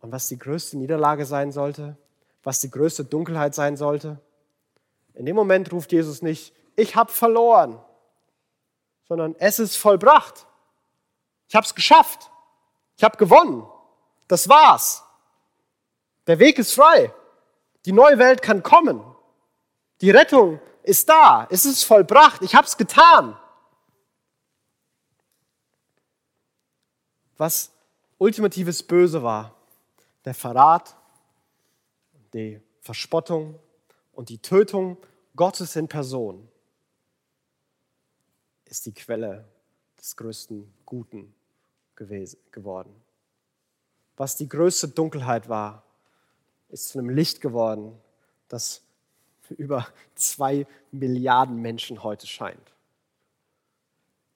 Und 0.00 0.12
was 0.12 0.28
die 0.28 0.38
größte 0.38 0.76
Niederlage 0.76 1.24
sein 1.24 1.52
sollte, 1.52 1.96
was 2.42 2.60
die 2.60 2.70
größte 2.70 3.04
Dunkelheit 3.04 3.54
sein 3.54 3.76
sollte, 3.76 4.20
in 5.14 5.26
dem 5.26 5.36
Moment 5.36 5.72
ruft 5.72 5.92
Jesus 5.92 6.22
nicht, 6.22 6.54
ich 6.76 6.96
habe 6.96 7.12
verloren, 7.12 7.78
sondern 9.08 9.34
es 9.38 9.58
ist 9.58 9.76
vollbracht. 9.76 10.46
Ich 11.48 11.54
habe 11.54 11.66
es 11.66 11.74
geschafft. 11.74 12.30
Ich 12.96 13.04
habe 13.04 13.16
gewonnen. 13.16 13.66
Das 14.28 14.48
war's. 14.48 15.04
Der 16.26 16.38
Weg 16.38 16.58
ist 16.58 16.74
frei. 16.74 17.12
Die 17.84 17.92
neue 17.92 18.18
Welt 18.18 18.42
kann 18.42 18.62
kommen. 18.62 19.04
Die 20.00 20.10
Rettung 20.10 20.60
ist 20.82 21.08
da. 21.08 21.46
Es 21.50 21.64
ist 21.64 21.84
vollbracht. 21.84 22.42
Ich 22.42 22.54
habe 22.54 22.66
es 22.66 22.76
getan. 22.76 23.36
was 27.42 27.72
ultimatives 28.18 28.84
Böse 28.84 29.20
war. 29.20 29.56
Der 30.24 30.32
Verrat, 30.32 30.94
die 32.32 32.60
Verspottung 32.80 33.58
und 34.12 34.28
die 34.28 34.38
Tötung 34.38 34.96
Gottes 35.34 35.74
in 35.74 35.88
Person 35.88 36.48
ist 38.72 38.86
die 38.86 38.94
Quelle 38.94 39.44
des 39.98 40.16
größten 40.16 40.72
Guten 40.86 41.34
gewesen, 41.94 42.38
geworden. 42.52 42.90
Was 44.16 44.38
die 44.38 44.48
größte 44.48 44.88
Dunkelheit 44.88 45.50
war, 45.50 45.84
ist 46.70 46.88
zu 46.88 46.98
einem 46.98 47.10
Licht 47.10 47.42
geworden, 47.42 47.94
das 48.48 48.80
für 49.42 49.52
über 49.62 49.86
zwei 50.14 50.66
Milliarden 50.90 51.56
Menschen 51.56 52.02
heute 52.02 52.26
scheint. 52.26 52.72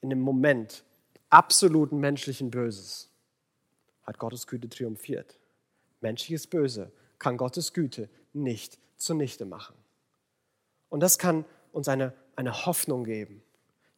In 0.03 0.11
dem 0.11 0.21
Moment, 0.21 0.85
absoluten 1.31 1.97
menschlichen 1.97 2.51
Böses 2.51 3.09
hat 4.03 4.19
Gottes 4.19 4.47
Güte 4.47 4.69
triumphiert. 4.69 5.39
Menschliches 6.03 6.47
Böse 6.47 6.93
kann 7.19 7.39
Gottes 7.39 7.73
Güte 7.73 8.11
nicht 8.35 8.79
zunichte 8.99 9.47
machen. 9.47 9.77
Und 10.91 11.01
das 11.01 11.17
kann 11.17 11.47
uns 11.73 11.89
eine, 11.89 12.13
eine 12.37 12.67
Hoffnung 12.67 13.05
geben. 13.05 13.43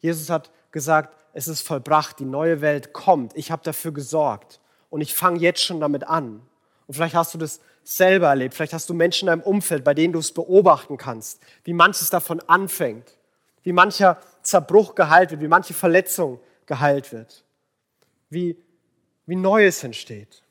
Jesus 0.01 0.31
hat 0.31 0.51
gesagt, 0.71 1.15
es 1.33 1.49
ist 1.49 1.67
vollbracht, 1.67 2.19
die 2.19 2.25
neue 2.25 2.61
Welt 2.61 2.93
kommt, 2.93 3.37
ich 3.37 3.51
habe 3.51 3.63
dafür 3.63 3.93
gesorgt 3.93 4.61
und 4.91 5.01
ich 5.01 5.15
fange 5.15 5.39
jetzt 5.39 5.63
schon 5.63 5.81
damit 5.81 6.05
an. 6.05 6.43
Und 6.87 6.95
vielleicht 6.95 7.15
hast 7.15 7.35
du 7.35 7.39
das 7.39 7.61
selber 7.85 8.29
erlebt, 8.29 8.55
vielleicht 8.55 8.73
hast 8.73 8.89
du 8.89 8.95
Menschen 8.95 9.29
in 9.29 9.39
deinem 9.39 9.43
Umfeld, 9.43 9.85
bei 9.85 9.95
denen 9.95 10.13
du 10.13 10.19
es 10.19 10.33
beobachten 10.33 10.97
kannst, 10.97 11.41
wie 11.65 11.73
manches 11.73 12.11
davon 12.11 12.41
anfängt, 12.47 13.17
wie 13.63 13.73
mancher 13.73 14.19
Zerbruch 14.43 14.95
geheilt 14.95 15.31
wird, 15.31 15.41
wie 15.41 15.49
manche 15.49 15.75
Verletzung 15.75 16.41
geheilt 16.67 17.13
wird, 17.13 17.45
wie, 18.31 18.57
wie 19.27 19.37
Neues 19.37 19.85
entsteht. 19.85 20.43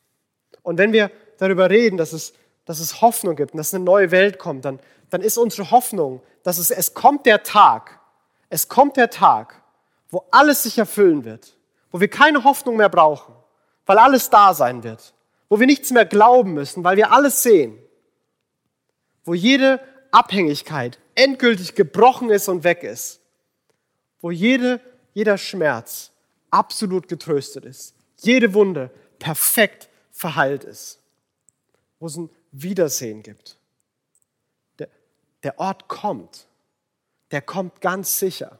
Und 0.61 0.77
wenn 0.77 0.93
wir 0.93 1.11
darüber 1.37 1.69
reden, 1.69 1.97
dass 1.97 2.13
es 2.13 2.33
dass 2.67 2.81
es 2.81 3.01
Hoffnung 3.01 3.37
gibt 3.37 3.53
und 3.53 3.57
dass 3.57 3.73
eine 3.73 3.83
neue 3.83 4.11
Welt 4.11 4.37
kommt, 4.37 4.65
dann, 4.65 4.79
dann 5.09 5.21
ist 5.21 5.37
unsere 5.37 5.71
Hoffnung, 5.71 6.21
dass 6.43 6.57
es, 6.57 6.69
es 6.69 6.93
kommt 6.93 7.25
der 7.25 7.41
Tag, 7.41 7.96
es 8.49 8.67
kommt 8.67 8.97
der 8.97 9.09
Tag, 9.09 9.61
wo 10.09 10.25
alles 10.31 10.63
sich 10.63 10.77
erfüllen 10.77 11.25
wird, 11.25 11.57
wo 11.91 11.99
wir 11.99 12.07
keine 12.07 12.43
Hoffnung 12.43 12.77
mehr 12.77 12.89
brauchen, 12.89 13.35
weil 13.85 13.97
alles 13.97 14.29
da 14.29 14.53
sein 14.53 14.83
wird, 14.83 15.13
wo 15.49 15.59
wir 15.59 15.67
nichts 15.67 15.91
mehr 15.91 16.05
glauben 16.05 16.53
müssen, 16.53 16.83
weil 16.83 16.97
wir 16.97 17.11
alles 17.11 17.43
sehen, 17.43 17.77
wo 19.25 19.33
jede 19.33 19.81
Abhängigkeit 20.11 20.99
endgültig 21.15 21.75
gebrochen 21.75 22.29
ist 22.29 22.47
und 22.47 22.63
weg 22.63 22.83
ist, 22.83 23.19
wo 24.21 24.31
jede, 24.31 24.79
jeder 25.13 25.37
Schmerz 25.37 26.11
absolut 26.49 27.07
getröstet 27.07 27.65
ist, 27.65 27.95
jede 28.17 28.53
Wunde 28.53 28.89
perfekt 29.19 29.89
verheilt 30.11 30.63
ist, 30.63 30.99
wo 31.99 32.07
es 32.07 32.15
ein 32.17 32.29
Wiedersehen 32.51 33.23
gibt. 33.23 33.57
Der, 34.79 34.87
der 35.43 35.59
Ort 35.59 35.87
kommt, 35.87 36.46
der 37.31 37.41
kommt 37.41 37.81
ganz 37.81 38.19
sicher. 38.19 38.59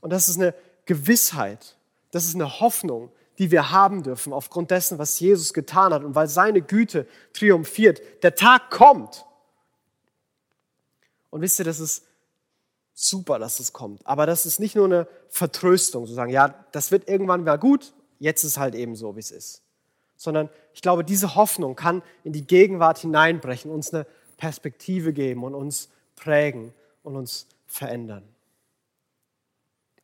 Und 0.00 0.10
das 0.10 0.28
ist 0.28 0.36
eine 0.36 0.54
Gewissheit, 0.84 1.76
das 2.10 2.24
ist 2.24 2.34
eine 2.34 2.60
Hoffnung, 2.60 3.10
die 3.38 3.50
wir 3.50 3.70
haben 3.70 4.02
dürfen 4.02 4.32
aufgrund 4.32 4.70
dessen, 4.70 4.98
was 4.98 5.18
Jesus 5.18 5.54
getan 5.54 5.94
hat 5.94 6.04
und 6.04 6.14
weil 6.14 6.28
seine 6.28 6.60
Güte 6.60 7.06
triumphiert. 7.32 8.00
Der 8.22 8.34
Tag 8.34 8.70
kommt. 8.70 9.24
Und 11.30 11.40
wisst 11.40 11.58
ihr, 11.58 11.64
das 11.64 11.80
ist 11.80 12.04
super, 12.94 13.38
dass 13.38 13.58
es 13.58 13.72
kommt. 13.72 14.06
Aber 14.06 14.26
das 14.26 14.44
ist 14.44 14.60
nicht 14.60 14.76
nur 14.76 14.84
eine 14.84 15.08
Vertröstung, 15.28 16.06
zu 16.06 16.12
sagen, 16.12 16.30
ja, 16.30 16.48
das 16.72 16.90
wird 16.90 17.08
irgendwann 17.08 17.42
wieder 17.42 17.56
gut, 17.56 17.94
jetzt 18.18 18.44
ist 18.44 18.58
halt 18.58 18.74
eben 18.74 18.94
so, 18.96 19.16
wie 19.16 19.20
es 19.20 19.30
ist. 19.30 19.62
Sondern 20.16 20.50
ich 20.74 20.82
glaube, 20.82 21.02
diese 21.02 21.34
Hoffnung 21.34 21.74
kann 21.74 22.02
in 22.22 22.32
die 22.32 22.46
Gegenwart 22.46 22.98
hineinbrechen, 22.98 23.70
uns 23.70 23.92
eine 23.92 24.06
Perspektive 24.36 25.12
geben 25.12 25.42
und 25.42 25.54
uns 25.54 25.88
prägen 26.16 26.74
und 27.02 27.16
uns 27.16 27.46
verändern. 27.72 28.22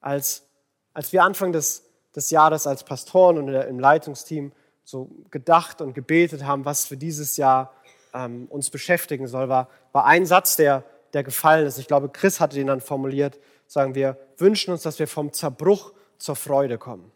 Als, 0.00 0.46
als 0.94 1.12
wir 1.12 1.22
Anfang 1.22 1.52
des, 1.52 1.84
des 2.14 2.30
Jahres 2.30 2.66
als 2.66 2.84
Pastoren 2.84 3.38
und 3.38 3.48
im 3.48 3.78
Leitungsteam 3.78 4.52
so 4.84 5.10
gedacht 5.30 5.80
und 5.80 5.94
gebetet 5.94 6.44
haben, 6.44 6.64
was 6.64 6.86
für 6.86 6.96
dieses 6.96 7.36
Jahr 7.36 7.74
ähm, 8.14 8.46
uns 8.48 8.70
beschäftigen 8.70 9.26
soll, 9.28 9.48
war, 9.48 9.68
war 9.92 10.06
ein 10.06 10.24
Satz, 10.24 10.56
der, 10.56 10.84
der 11.12 11.22
gefallen 11.22 11.66
ist. 11.66 11.78
Ich 11.78 11.88
glaube, 11.88 12.08
Chris 12.08 12.40
hatte 12.40 12.56
den 12.56 12.68
dann 12.68 12.80
formuliert, 12.80 13.38
sagen 13.66 13.94
wir, 13.94 14.16
wünschen 14.38 14.72
uns, 14.72 14.82
dass 14.82 14.98
wir 14.98 15.06
vom 15.06 15.32
Zerbruch 15.32 15.92
zur 16.16 16.36
Freude 16.36 16.78
kommen. 16.78 17.12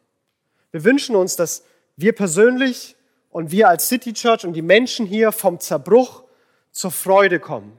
Wir 0.71 0.85
wünschen 0.85 1.17
uns, 1.17 1.37
dass 1.37 1.65
wir 1.97 2.15
persönlich 2.15 2.97
und 3.31 3.51
wir 3.51 3.69
als 3.69 3.89
City 3.89 4.13
Church 4.13 4.45
und 4.45 4.53
die 4.53 4.63
Menschen 4.63 5.07
hier 5.07 5.33
vom 5.33 5.59
Zerbruch 5.59 6.25
zur 6.71 6.91
Freude 6.91 7.41
kommen. 7.41 7.79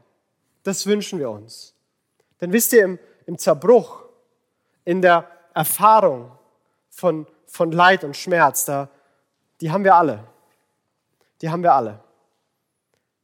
Das 0.63 0.87
wünschen 0.87 1.19
wir 1.19 1.29
uns. 1.29 1.75
Denn 2.43 2.51
wisst 2.51 2.73
ihr, 2.73 2.83
im, 2.83 2.99
im 3.25 3.37
Zerbruch, 3.37 4.03
in 4.83 5.01
der 5.01 5.25
Erfahrung 5.53 6.29
von, 6.89 7.25
von 7.45 7.71
Leid 7.71 8.03
und 8.03 8.17
Schmerz, 8.17 8.65
da, 8.65 8.89
die 9.61 9.71
haben 9.71 9.85
wir 9.85 9.95
alle. 9.95 10.25
Die 11.41 11.49
haben 11.49 11.63
wir 11.63 11.73
alle. 11.73 12.01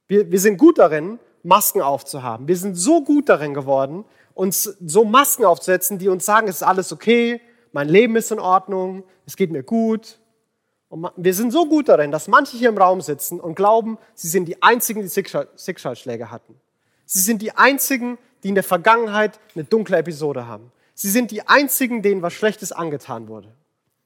Wir, 0.08 0.32
wir 0.32 0.40
sind 0.40 0.58
gut 0.58 0.78
darin, 0.78 1.20
Masken 1.44 1.82
aufzuhaben. 1.82 2.48
Wir 2.48 2.56
sind 2.56 2.76
so 2.76 3.04
gut 3.04 3.28
darin 3.28 3.54
geworden, 3.54 4.06
uns 4.36 4.64
so 4.64 5.04
Masken 5.04 5.44
aufzusetzen, 5.44 5.98
die 5.98 6.08
uns 6.08 6.24
sagen, 6.24 6.48
es 6.48 6.56
ist 6.56 6.64
alles 6.64 6.94
okay, 6.94 7.42
mein 7.74 7.90
Leben 7.90 8.16
ist 8.16 8.32
in 8.32 8.40
Ordnung, 8.40 9.04
es 9.26 9.36
geht 9.36 9.52
mir 9.52 9.64
gut. 9.64 10.18
Und 10.88 11.12
wir 11.18 11.34
sind 11.34 11.52
so 11.52 11.68
gut 11.68 11.90
darin, 11.90 12.12
dass 12.12 12.30
manche 12.30 12.56
hier 12.56 12.70
im 12.70 12.78
Raum 12.78 13.02
sitzen 13.02 13.42
und 13.42 13.56
glauben, 13.56 13.98
sie 14.14 14.30
sind 14.30 14.46
die 14.46 14.64
Einzigen, 14.64 15.02
die 15.02 15.10
Schicksalsschläge 15.10 16.32
hatten. 16.32 16.56
Sie 17.06 17.20
sind 17.20 17.42
die 17.42 17.58
Einzigen, 17.58 18.18
die 18.44 18.50
in 18.50 18.56
der 18.56 18.64
Vergangenheit 18.64 19.40
eine 19.56 19.64
dunkle 19.64 19.98
Episode 19.98 20.48
haben. 20.48 20.72
Sie 20.94 21.10
sind 21.10 21.32
die 21.32 21.48
Einzigen, 21.48 22.02
denen 22.02 22.22
was 22.22 22.34
Schlechtes 22.34 22.72
angetan 22.72 23.28
wurde. 23.28 23.54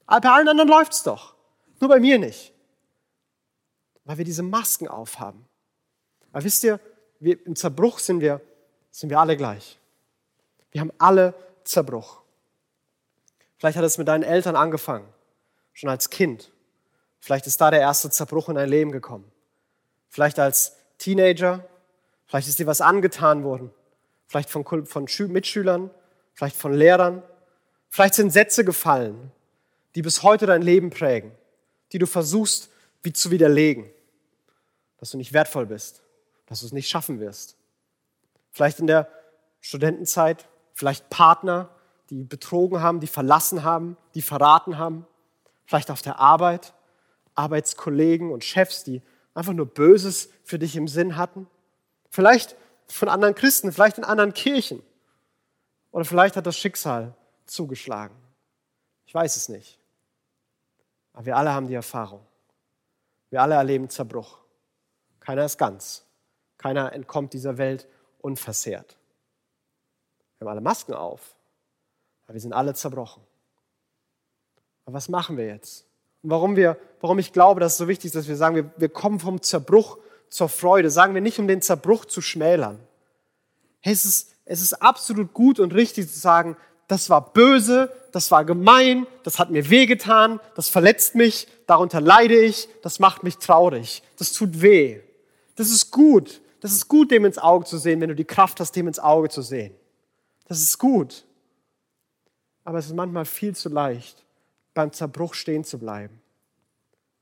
Aber 0.06 0.20
bei 0.20 0.34
allen 0.34 0.48
anderen 0.48 0.68
läuft 0.68 0.92
es 0.92 1.02
doch. 1.02 1.34
Nur 1.80 1.88
bei 1.88 2.00
mir 2.00 2.18
nicht. 2.18 2.52
Weil 4.04 4.18
wir 4.18 4.24
diese 4.24 4.42
Masken 4.42 4.86
aufhaben. 4.88 5.44
Aber 6.32 6.44
wisst 6.44 6.62
ihr, 6.64 6.78
wir, 7.20 7.44
im 7.46 7.56
Zerbruch 7.56 7.98
sind 7.98 8.20
wir, 8.20 8.40
sind 8.90 9.10
wir 9.10 9.18
alle 9.18 9.36
gleich. 9.36 9.78
Wir 10.70 10.80
haben 10.80 10.92
alle 10.98 11.34
Zerbruch. 11.64 12.20
Vielleicht 13.58 13.78
hat 13.78 13.84
es 13.84 13.98
mit 13.98 14.08
deinen 14.08 14.24
Eltern 14.24 14.56
angefangen, 14.56 15.06
schon 15.72 15.88
als 15.88 16.10
Kind. 16.10 16.52
Vielleicht 17.18 17.46
ist 17.46 17.60
da 17.60 17.70
der 17.70 17.80
erste 17.80 18.10
Zerbruch 18.10 18.48
in 18.48 18.56
dein 18.56 18.68
Leben 18.68 18.92
gekommen. 18.92 19.30
Vielleicht 20.10 20.38
als 20.38 20.76
Teenager. 20.98 21.66
Vielleicht 22.26 22.48
ist 22.48 22.58
dir 22.58 22.66
was 22.66 22.80
angetan 22.80 23.42
worden. 23.42 23.70
Vielleicht 24.26 24.50
von, 24.50 24.64
von 24.86 25.06
Mitschülern, 25.28 25.90
vielleicht 26.32 26.56
von 26.56 26.74
Lehrern. 26.74 27.22
Vielleicht 27.88 28.14
sind 28.14 28.30
Sätze 28.30 28.64
gefallen, 28.64 29.30
die 29.94 30.02
bis 30.02 30.22
heute 30.22 30.46
dein 30.46 30.62
Leben 30.62 30.90
prägen, 30.90 31.32
die 31.92 31.98
du 31.98 32.06
versuchst 32.06 32.70
wie 33.02 33.12
zu 33.12 33.30
widerlegen, 33.30 33.88
dass 34.98 35.10
du 35.10 35.18
nicht 35.18 35.32
wertvoll 35.32 35.66
bist, 35.66 36.02
dass 36.46 36.60
du 36.60 36.66
es 36.66 36.72
nicht 36.72 36.88
schaffen 36.88 37.20
wirst. 37.20 37.56
Vielleicht 38.50 38.80
in 38.80 38.86
der 38.86 39.08
Studentenzeit, 39.60 40.48
vielleicht 40.72 41.10
Partner, 41.10 41.68
die 42.10 42.24
betrogen 42.24 42.80
haben, 42.80 43.00
die 43.00 43.06
verlassen 43.06 43.62
haben, 43.62 43.96
die 44.14 44.22
verraten 44.22 44.78
haben. 44.78 45.06
Vielleicht 45.66 45.90
auf 45.90 46.02
der 46.02 46.18
Arbeit, 46.18 46.74
Arbeitskollegen 47.34 48.30
und 48.30 48.44
Chefs, 48.44 48.84
die 48.84 49.02
einfach 49.34 49.52
nur 49.52 49.66
Böses 49.66 50.30
für 50.44 50.58
dich 50.58 50.76
im 50.76 50.88
Sinn 50.88 51.16
hatten. 51.16 51.46
Vielleicht 52.10 52.56
von 52.88 53.08
anderen 53.08 53.34
Christen, 53.34 53.72
vielleicht 53.72 53.98
in 53.98 54.04
anderen 54.04 54.34
Kirchen. 54.34 54.82
Oder 55.90 56.04
vielleicht 56.04 56.36
hat 56.36 56.46
das 56.46 56.56
Schicksal 56.56 57.14
zugeschlagen. 57.46 58.16
Ich 59.06 59.14
weiß 59.14 59.36
es 59.36 59.48
nicht. 59.48 59.78
Aber 61.12 61.26
wir 61.26 61.36
alle 61.36 61.52
haben 61.52 61.68
die 61.68 61.74
Erfahrung. 61.74 62.26
Wir 63.30 63.42
alle 63.42 63.54
erleben 63.54 63.88
Zerbruch. 63.88 64.38
Keiner 65.20 65.44
ist 65.44 65.58
ganz. 65.58 66.04
Keiner 66.58 66.92
entkommt 66.92 67.32
dieser 67.32 67.58
Welt 67.58 67.88
unversehrt. 68.20 68.96
Wir 70.38 70.46
haben 70.46 70.52
alle 70.52 70.60
Masken 70.60 70.94
auf, 70.94 71.34
aber 72.26 72.34
wir 72.34 72.40
sind 72.40 72.52
alle 72.52 72.74
zerbrochen. 72.74 73.22
Aber 74.84 74.94
was 74.94 75.08
machen 75.08 75.36
wir 75.36 75.46
jetzt? 75.46 75.86
Und 76.22 76.30
warum, 76.30 76.56
wir, 76.56 76.78
warum 77.00 77.18
ich 77.18 77.32
glaube, 77.32 77.60
dass 77.60 77.72
es 77.72 77.78
so 77.78 77.88
wichtig 77.88 78.06
ist, 78.06 78.16
dass 78.16 78.28
wir 78.28 78.36
sagen, 78.36 78.56
wir, 78.56 78.70
wir 78.76 78.88
kommen 78.88 79.20
vom 79.20 79.40
Zerbruch 79.42 79.98
zur 80.34 80.48
Freude, 80.48 80.90
sagen 80.90 81.14
wir 81.14 81.20
nicht, 81.20 81.38
um 81.38 81.46
den 81.46 81.62
Zerbruch 81.62 82.06
zu 82.06 82.20
schmälern. 82.20 82.80
Es, 83.82 84.04
ist, 84.04 84.34
es 84.44 84.60
ist 84.60 84.82
absolut 84.82 85.32
gut 85.32 85.60
und 85.60 85.72
richtig 85.72 86.10
zu 86.10 86.18
sagen, 86.18 86.56
das 86.88 87.08
war 87.08 87.32
böse, 87.32 87.94
das 88.10 88.32
war 88.32 88.44
gemein, 88.44 89.06
das 89.22 89.38
hat 89.38 89.50
mir 89.50 89.70
wehgetan, 89.70 90.40
das 90.56 90.68
verletzt 90.68 91.14
mich, 91.14 91.46
darunter 91.68 92.00
leide 92.00 92.36
ich, 92.36 92.68
das 92.82 92.98
macht 92.98 93.22
mich 93.22 93.38
traurig, 93.38 94.02
das 94.18 94.32
tut 94.32 94.60
weh. 94.60 94.98
Das 95.54 95.70
ist 95.70 95.92
gut. 95.92 96.40
Das 96.58 96.72
ist 96.72 96.88
gut, 96.88 97.12
dem 97.12 97.26
ins 97.26 97.38
Auge 97.38 97.64
zu 97.66 97.78
sehen, 97.78 98.00
wenn 98.00 98.08
du 98.08 98.16
die 98.16 98.24
Kraft 98.24 98.58
hast, 98.58 98.74
dem 98.74 98.88
ins 98.88 98.98
Auge 98.98 99.28
zu 99.28 99.40
sehen. 99.40 99.72
Das 100.48 100.60
ist 100.60 100.78
gut. 100.80 101.24
Aber 102.64 102.78
es 102.78 102.86
ist 102.86 102.94
manchmal 102.96 103.24
viel 103.24 103.54
zu 103.54 103.68
leicht, 103.68 104.24
beim 104.72 104.90
Zerbruch 104.90 105.34
stehen 105.34 105.62
zu 105.62 105.78
bleiben. 105.78 106.20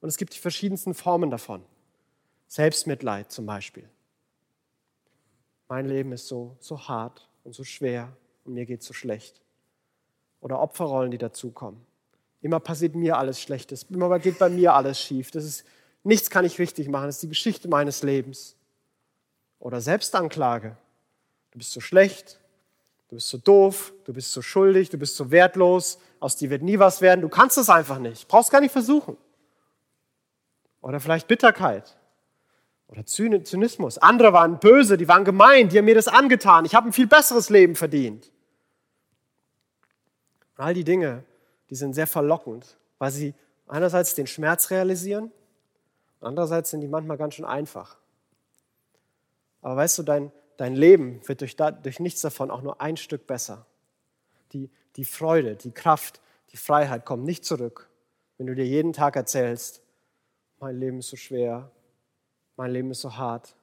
Und 0.01 0.09
es 0.09 0.17
gibt 0.17 0.35
die 0.35 0.39
verschiedensten 0.39 0.95
Formen 0.95 1.31
davon. 1.31 1.63
Selbstmitleid 2.53 3.33
zum 3.33 3.47
Beispiel. 3.47 3.89
Mein 5.69 5.87
Leben 5.87 6.13
ist 6.13 6.29
so, 6.29 6.55
so 6.61 6.87
hart 6.87 7.27
und 7.45 7.55
so 7.55 7.65
schwer 7.65 8.15
und 8.45 8.53
mir 8.53 8.67
geht 8.67 8.83
so 8.83 8.93
schlecht. 8.93 9.41
Oder 10.43 10.61
Opferrollen, 10.61 11.11
die 11.11 11.17
dazukommen. 11.17 11.81
Immer 12.43 12.61
passiert 12.61 12.95
mir 12.95 13.17
alles 13.17 13.41
Schlechtes. 13.41 13.85
Immer 13.85 14.19
geht 14.19 14.39
bei 14.39 14.51
mir 14.51 14.75
alles 14.75 15.01
schief. 15.01 15.31
Das 15.31 15.47
ist, 15.47 15.65
nichts 16.03 16.29
kann 16.29 16.45
ich 16.45 16.59
richtig 16.59 16.91
machen. 16.91 17.07
Das 17.07 17.15
ist 17.15 17.23
die 17.23 17.31
Geschichte 17.31 17.69
meines 17.69 18.03
Lebens. 18.03 18.55
Oder 19.59 19.81
Selbstanklage. 19.81 20.77
Du 21.53 21.59
bist 21.59 21.73
so 21.73 21.81
schlecht, 21.81 22.39
du 23.09 23.15
bist 23.15 23.29
so 23.29 23.39
doof, 23.39 23.95
du 24.05 24.13
bist 24.13 24.31
so 24.31 24.43
schuldig, 24.43 24.91
du 24.91 24.99
bist 24.99 25.17
so 25.17 25.31
wertlos, 25.31 25.99
aus 26.21 26.37
dir 26.37 26.51
wird 26.51 26.61
nie 26.61 26.79
was 26.79 27.01
werden, 27.01 27.23
du 27.23 27.31
kannst 27.31 27.57
es 27.57 27.71
einfach 27.71 27.99
nicht, 27.99 28.29
brauchst 28.29 28.51
gar 28.51 28.61
nicht 28.61 28.73
versuchen. 28.73 29.17
Oder 30.83 31.01
vielleicht 31.01 31.29
Bitterkeit 31.29 31.97
oder 32.93 33.07
Zynismus. 33.07 33.99
Andere 33.99 34.33
waren 34.33 34.59
böse, 34.59 34.97
die 34.97 35.09
waren 35.09 35.25
gemein, 35.25 35.69
die 35.69 35.79
haben 35.79 35.87
mir 35.87 35.95
das 35.95 36.09
angetan, 36.09 36.65
ich 36.65 36.75
habe 36.75 36.89
ein 36.89 36.93
viel 36.93 37.07
besseres 37.07 37.49
Leben 37.49 37.75
verdient. 37.75 38.31
Und 40.57 40.65
all 40.65 40.75
die 40.75 40.85
Dinge, 40.85 41.25
die 41.71 41.75
sind 41.75 41.95
sehr 41.95 42.07
verlockend, 42.07 42.77
weil 42.99 43.11
sie 43.11 43.35
einerseits 43.67 44.15
den 44.15 44.27
Schmerz 44.27 44.71
realisieren, 44.71 45.33
andererseits 46.21 46.71
sind 46.71 46.83
die 46.83 46.89
manchmal 46.89 47.17
ganz 47.17 47.35
schön 47.35 47.47
einfach. 47.47 47.97
Aber 49.63 49.77
weißt 49.77 49.99
du, 49.99 50.03
dein, 50.03 50.31
dein 50.59 50.75
Leben 50.75 51.27
wird 51.27 51.41
durch, 51.41 51.57
durch 51.57 51.99
nichts 51.99 52.21
davon 52.21 52.51
auch 52.51 52.63
nur 52.63 52.81
ein 52.81 52.99
Stück 52.99 53.27
besser. 53.27 53.65
Die, 54.53 54.71
die 54.97 55.07
Freude, 55.07 55.57
die 55.57 55.73
Kraft, 55.73 56.21
die 56.51 56.59
Freiheit 56.59 57.07
kommt 57.07 57.25
nicht 57.25 57.45
zurück, 57.45 57.89
wenn 58.37 58.47
du 58.47 58.55
dir 58.55 58.67
jeden 58.67 58.93
Tag 58.93 59.17
erzählst, 59.17 59.81
mein 60.61 60.79
Leben 60.79 60.99
ist 60.99 61.09
so 61.09 61.17
schwer, 61.17 61.71
mein 62.57 62.71
Leben 62.71 62.91
ist 62.91 63.01
so 63.01 63.17
hart, 63.17 63.55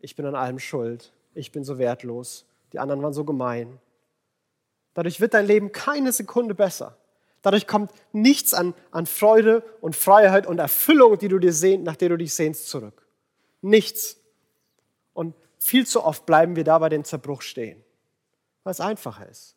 ich 0.00 0.16
bin 0.16 0.26
an 0.26 0.34
allem 0.34 0.58
schuld, 0.58 1.12
ich 1.34 1.52
bin 1.52 1.64
so 1.64 1.78
wertlos, 1.78 2.44
die 2.72 2.78
anderen 2.78 3.02
waren 3.02 3.12
so 3.12 3.24
gemein. 3.24 3.78
Dadurch 4.94 5.20
wird 5.20 5.34
dein 5.34 5.46
Leben 5.46 5.72
keine 5.72 6.12
Sekunde 6.12 6.54
besser. 6.54 6.96
Dadurch 7.42 7.66
kommt 7.66 7.90
nichts 8.12 8.54
an, 8.54 8.74
an 8.90 9.06
Freude 9.06 9.62
und 9.80 9.96
Freiheit 9.96 10.46
und 10.46 10.58
Erfüllung, 10.58 11.18
die 11.18 11.28
du 11.28 11.38
dir 11.38 11.52
sehn, 11.52 11.82
nach 11.82 11.96
der 11.96 12.08
du 12.08 12.16
dich 12.16 12.34
sehnst, 12.34 12.68
zurück. 12.68 13.06
Nichts. 13.60 14.18
Und 15.12 15.34
viel 15.58 15.86
zu 15.86 16.04
oft 16.04 16.26
bleiben 16.26 16.56
wir 16.56 16.64
da 16.64 16.78
bei 16.78 16.88
dem 16.88 17.04
Zerbruch 17.04 17.42
stehen, 17.42 17.82
weil 18.62 18.70
es 18.70 18.80
einfacher 18.80 19.28
ist. 19.28 19.56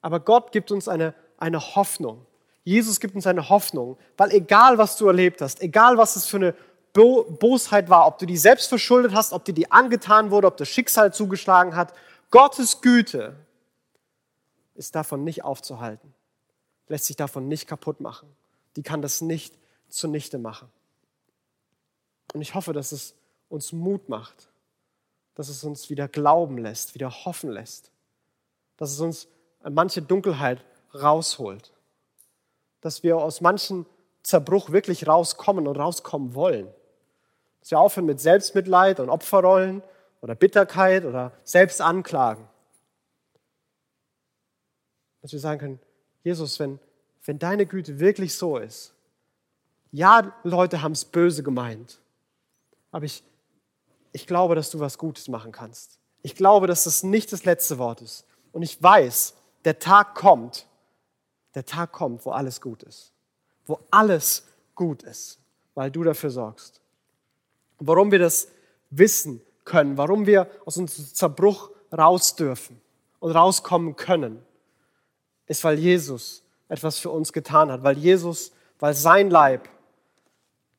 Aber 0.00 0.20
Gott 0.20 0.52
gibt 0.52 0.70
uns 0.70 0.86
eine, 0.86 1.14
eine 1.38 1.60
Hoffnung. 1.76 2.26
Jesus 2.62 3.00
gibt 3.00 3.14
uns 3.14 3.26
eine 3.26 3.48
Hoffnung, 3.48 3.96
weil 4.16 4.30
egal 4.32 4.76
was 4.76 4.96
du 4.96 5.06
erlebt 5.06 5.40
hast, 5.40 5.62
egal 5.62 5.96
was 5.96 6.16
es 6.16 6.26
für 6.26 6.36
eine 6.36 6.54
Bo 6.94 7.24
Bosheit 7.24 7.90
war, 7.90 8.06
ob 8.06 8.18
du 8.18 8.24
die 8.24 8.36
selbst 8.36 8.68
verschuldet 8.68 9.12
hast, 9.14 9.32
ob 9.32 9.44
dir 9.44 9.52
die 9.52 9.70
angetan 9.70 10.30
wurde, 10.30 10.46
ob 10.46 10.56
das 10.56 10.68
Schicksal 10.68 11.12
zugeschlagen 11.12 11.76
hat, 11.76 11.92
Gottes 12.30 12.80
Güte 12.80 13.36
ist 14.74 14.94
davon 14.94 15.24
nicht 15.24 15.44
aufzuhalten, 15.44 16.14
lässt 16.88 17.06
sich 17.06 17.16
davon 17.16 17.48
nicht 17.48 17.66
kaputt 17.66 18.00
machen. 18.00 18.28
Die 18.76 18.82
kann 18.82 19.02
das 19.02 19.20
nicht 19.20 19.58
zunichte 19.88 20.38
machen. 20.38 20.68
Und 22.32 22.42
ich 22.42 22.54
hoffe, 22.54 22.72
dass 22.72 22.92
es 22.92 23.14
uns 23.48 23.72
Mut 23.72 24.08
macht, 24.08 24.48
dass 25.34 25.48
es 25.48 25.64
uns 25.64 25.90
wieder 25.90 26.08
glauben 26.08 26.58
lässt, 26.58 26.94
wieder 26.94 27.10
hoffen 27.10 27.50
lässt, 27.50 27.90
dass 28.76 28.92
es 28.92 29.00
uns 29.00 29.28
manche 29.68 30.00
Dunkelheit 30.00 30.64
rausholt, 30.94 31.72
dass 32.80 33.02
wir 33.02 33.16
aus 33.16 33.40
manchen 33.40 33.86
Zerbruch 34.22 34.70
wirklich 34.70 35.06
rauskommen 35.06 35.66
und 35.68 35.76
rauskommen 35.76 36.34
wollen. 36.34 36.68
Dass 37.64 37.70
wir 37.70 37.80
aufhören 37.80 38.04
mit 38.04 38.20
Selbstmitleid 38.20 39.00
und 39.00 39.08
Opferrollen 39.08 39.82
oder 40.20 40.34
Bitterkeit 40.34 41.06
oder 41.06 41.32
Selbstanklagen. 41.44 42.46
Dass 45.22 45.32
wir 45.32 45.38
sagen 45.38 45.60
können, 45.60 45.80
Jesus, 46.24 46.60
wenn, 46.60 46.78
wenn 47.24 47.38
deine 47.38 47.64
Güte 47.64 48.00
wirklich 48.00 48.34
so 48.36 48.58
ist, 48.58 48.92
ja, 49.92 50.30
Leute 50.42 50.82
haben 50.82 50.92
es 50.92 51.06
böse 51.06 51.42
gemeint, 51.42 52.02
aber 52.90 53.06
ich, 53.06 53.24
ich 54.12 54.26
glaube, 54.26 54.54
dass 54.54 54.68
du 54.68 54.78
was 54.78 54.98
Gutes 54.98 55.28
machen 55.28 55.50
kannst. 55.50 55.98
Ich 56.20 56.34
glaube, 56.34 56.66
dass 56.66 56.84
das 56.84 57.02
nicht 57.02 57.32
das 57.32 57.46
letzte 57.46 57.78
Wort 57.78 58.02
ist. 58.02 58.26
Und 58.52 58.60
ich 58.60 58.82
weiß, 58.82 59.32
der 59.64 59.78
Tag 59.78 60.14
kommt, 60.14 60.66
der 61.54 61.64
Tag 61.64 61.92
kommt, 61.92 62.26
wo 62.26 62.30
alles 62.32 62.60
gut 62.60 62.82
ist. 62.82 63.14
Wo 63.64 63.78
alles 63.90 64.46
gut 64.74 65.02
ist, 65.02 65.38
weil 65.74 65.90
du 65.90 66.04
dafür 66.04 66.28
sorgst. 66.28 66.82
Warum 67.86 68.10
wir 68.10 68.18
das 68.18 68.48
wissen 68.90 69.40
können, 69.64 69.96
warum 69.96 70.26
wir 70.26 70.48
aus 70.64 70.76
unserem 70.76 71.14
Zerbruch 71.14 71.70
raus 71.92 72.36
dürfen 72.36 72.80
und 73.20 73.32
rauskommen 73.32 73.96
können, 73.96 74.42
ist, 75.46 75.64
weil 75.64 75.78
Jesus 75.78 76.42
etwas 76.68 76.98
für 76.98 77.10
uns 77.10 77.32
getan 77.32 77.70
hat, 77.70 77.82
weil 77.82 77.98
Jesus, 77.98 78.52
weil 78.78 78.94
sein 78.94 79.30
Leib, 79.30 79.68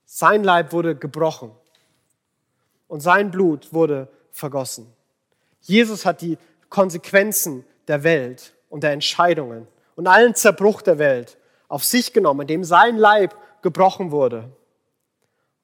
sein 0.06 0.44
Leib 0.44 0.72
wurde 0.72 0.96
gebrochen 0.96 1.52
und 2.88 3.02
sein 3.02 3.32
Blut 3.32 3.74
wurde 3.74 4.08
vergossen. 4.32 4.92
Jesus 5.62 6.06
hat 6.06 6.22
die 6.22 6.38
Konsequenzen 6.70 7.66
der 7.88 8.04
Welt 8.04 8.54
und 8.70 8.84
der 8.84 8.92
Entscheidungen 8.92 9.68
und 9.96 10.08
allen 10.08 10.36
Zerbruch 10.36 10.82
der 10.82 10.98
Welt 10.98 11.38
auf 11.68 11.84
sich 11.84 12.14
genommen, 12.14 12.42
indem 12.42 12.64
sein 12.64 12.98
Leib 12.98 13.36
gebrochen 13.62 14.12
wurde 14.12 14.52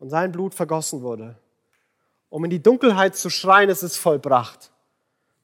und 0.02 0.10
sein 0.10 0.32
Blut 0.32 0.56
vergossen 0.56 1.04
wurde, 1.04 1.36
um 2.30 2.44
in 2.44 2.50
die 2.50 2.62
Dunkelheit 2.62 3.16
zu 3.16 3.30
schreien, 3.30 3.70
es 3.70 3.84
ist 3.84 3.98
vollbracht. 3.98 4.72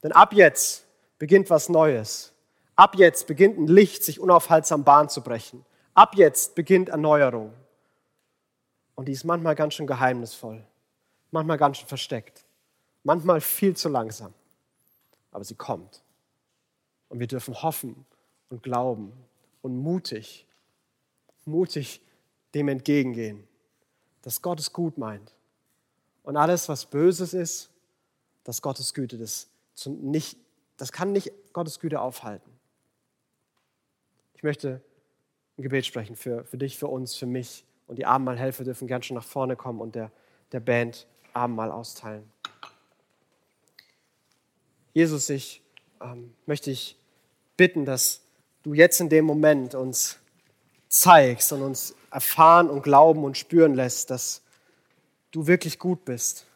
Denn 0.02 0.10
ab 0.10 0.32
jetzt 0.32 0.84
beginnt 1.18 1.48
was 1.48 1.68
Neues. 1.68 2.32
Ab 2.74 2.96
jetzt 2.96 3.28
beginnt 3.28 3.56
ein 3.56 3.68
Licht, 3.68 4.02
sich 4.02 4.18
unaufhaltsam 4.18 4.82
Bahn 4.82 5.08
zu 5.08 5.22
brechen. 5.22 5.64
Ab 5.94 6.16
jetzt 6.16 6.56
beginnt 6.56 6.88
Erneuerung. 6.88 7.52
Und 8.96 9.06
die 9.06 9.12
ist 9.12 9.22
manchmal 9.24 9.54
ganz 9.54 9.74
schön 9.74 9.86
geheimnisvoll, 9.86 10.64
manchmal 11.30 11.56
ganz 11.56 11.78
schön 11.78 11.86
versteckt, 11.86 12.44
manchmal 13.04 13.40
viel 13.40 13.76
zu 13.76 13.88
langsam. 13.88 14.34
Aber 15.30 15.44
sie 15.44 15.54
kommt. 15.54 16.02
Und 17.08 17.20
wir 17.20 17.28
dürfen 17.28 17.62
hoffen 17.62 18.04
und 18.50 18.64
glauben 18.64 19.12
und 19.62 19.76
mutig, 19.76 20.46
mutig 21.44 22.00
dem 22.54 22.66
entgegengehen, 22.66 23.46
dass 24.28 24.42
Gott 24.42 24.60
es 24.60 24.74
gut 24.74 24.98
meint. 24.98 25.32
Und 26.22 26.36
alles, 26.36 26.68
was 26.68 26.84
Böses 26.84 27.32
ist, 27.32 27.70
dass 28.44 28.60
Gottes 28.60 28.92
Güte 28.92 29.16
das 29.16 29.48
nicht, 29.86 30.36
das 30.76 30.92
kann 30.92 31.12
nicht 31.12 31.32
Gottes 31.54 31.80
Güte 31.80 31.98
aufhalten. 31.98 32.50
Ich 34.34 34.42
möchte 34.42 34.82
ein 35.56 35.62
Gebet 35.62 35.86
sprechen 35.86 36.14
für, 36.14 36.44
für 36.44 36.58
dich, 36.58 36.76
für 36.76 36.88
uns, 36.88 37.14
für 37.14 37.24
mich. 37.24 37.64
Und 37.86 37.96
die 37.96 38.04
Abendmahlhelfer 38.04 38.64
dürfen 38.64 38.86
gern 38.86 39.02
schon 39.02 39.14
nach 39.14 39.24
vorne 39.24 39.56
kommen 39.56 39.80
und 39.80 39.94
der, 39.94 40.12
der 40.52 40.60
Band 40.60 41.06
Abendmahl 41.32 41.70
austeilen. 41.70 42.30
Jesus, 44.92 45.30
ich 45.30 45.62
ähm, 46.02 46.34
möchte 46.44 46.70
ich 46.70 46.98
bitten, 47.56 47.86
dass 47.86 48.20
du 48.62 48.74
jetzt 48.74 49.00
in 49.00 49.08
dem 49.08 49.24
Moment 49.24 49.74
uns 49.74 50.18
zeigst 50.88 51.52
und 51.52 51.62
uns 51.62 51.94
erfahren 52.10 52.70
und 52.70 52.82
glauben 52.82 53.24
und 53.24 53.36
spüren 53.36 53.74
lässt, 53.74 54.10
dass 54.10 54.42
du 55.30 55.46
wirklich 55.46 55.78
gut 55.78 56.04
bist. 56.04 56.46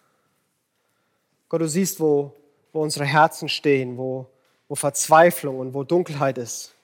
Gott, 1.49 1.61
du 1.61 1.68
siehst, 1.68 2.01
wo, 2.01 2.35
wo 2.73 2.83
unsere 2.83 3.05
Herzen 3.05 3.49
stehen, 3.49 3.99
wo, 3.99 4.27
wo 4.68 4.75
Verzweiflung 4.75 5.59
und 5.59 5.75
wo 5.75 5.85
Dunkelheit 5.85 6.38
ist. 6.38 6.75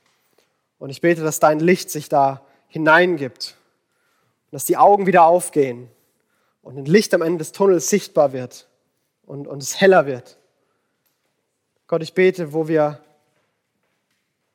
Und 0.78 0.90
ich 0.90 1.00
bete, 1.00 1.22
dass 1.22 1.40
dein 1.40 1.60
Licht 1.60 1.90
sich 1.90 2.08
da 2.08 2.42
hineingibt 2.68 3.56
und 4.46 4.52
dass 4.52 4.66
die 4.66 4.76
Augen 4.76 5.06
wieder 5.06 5.24
aufgehen 5.24 5.88
und 6.62 6.76
ein 6.76 6.84
Licht 6.84 7.14
am 7.14 7.22
Ende 7.22 7.38
des 7.38 7.52
Tunnels 7.52 7.88
sichtbar 7.88 8.32
wird 8.32 8.68
und, 9.24 9.46
und 9.46 9.62
es 9.62 9.80
heller 9.80 10.06
wird. 10.06 10.36
Gott, 11.86 12.02
ich 12.02 12.12
bete, 12.12 12.52
wo 12.52 12.68
wir, 12.68 13.00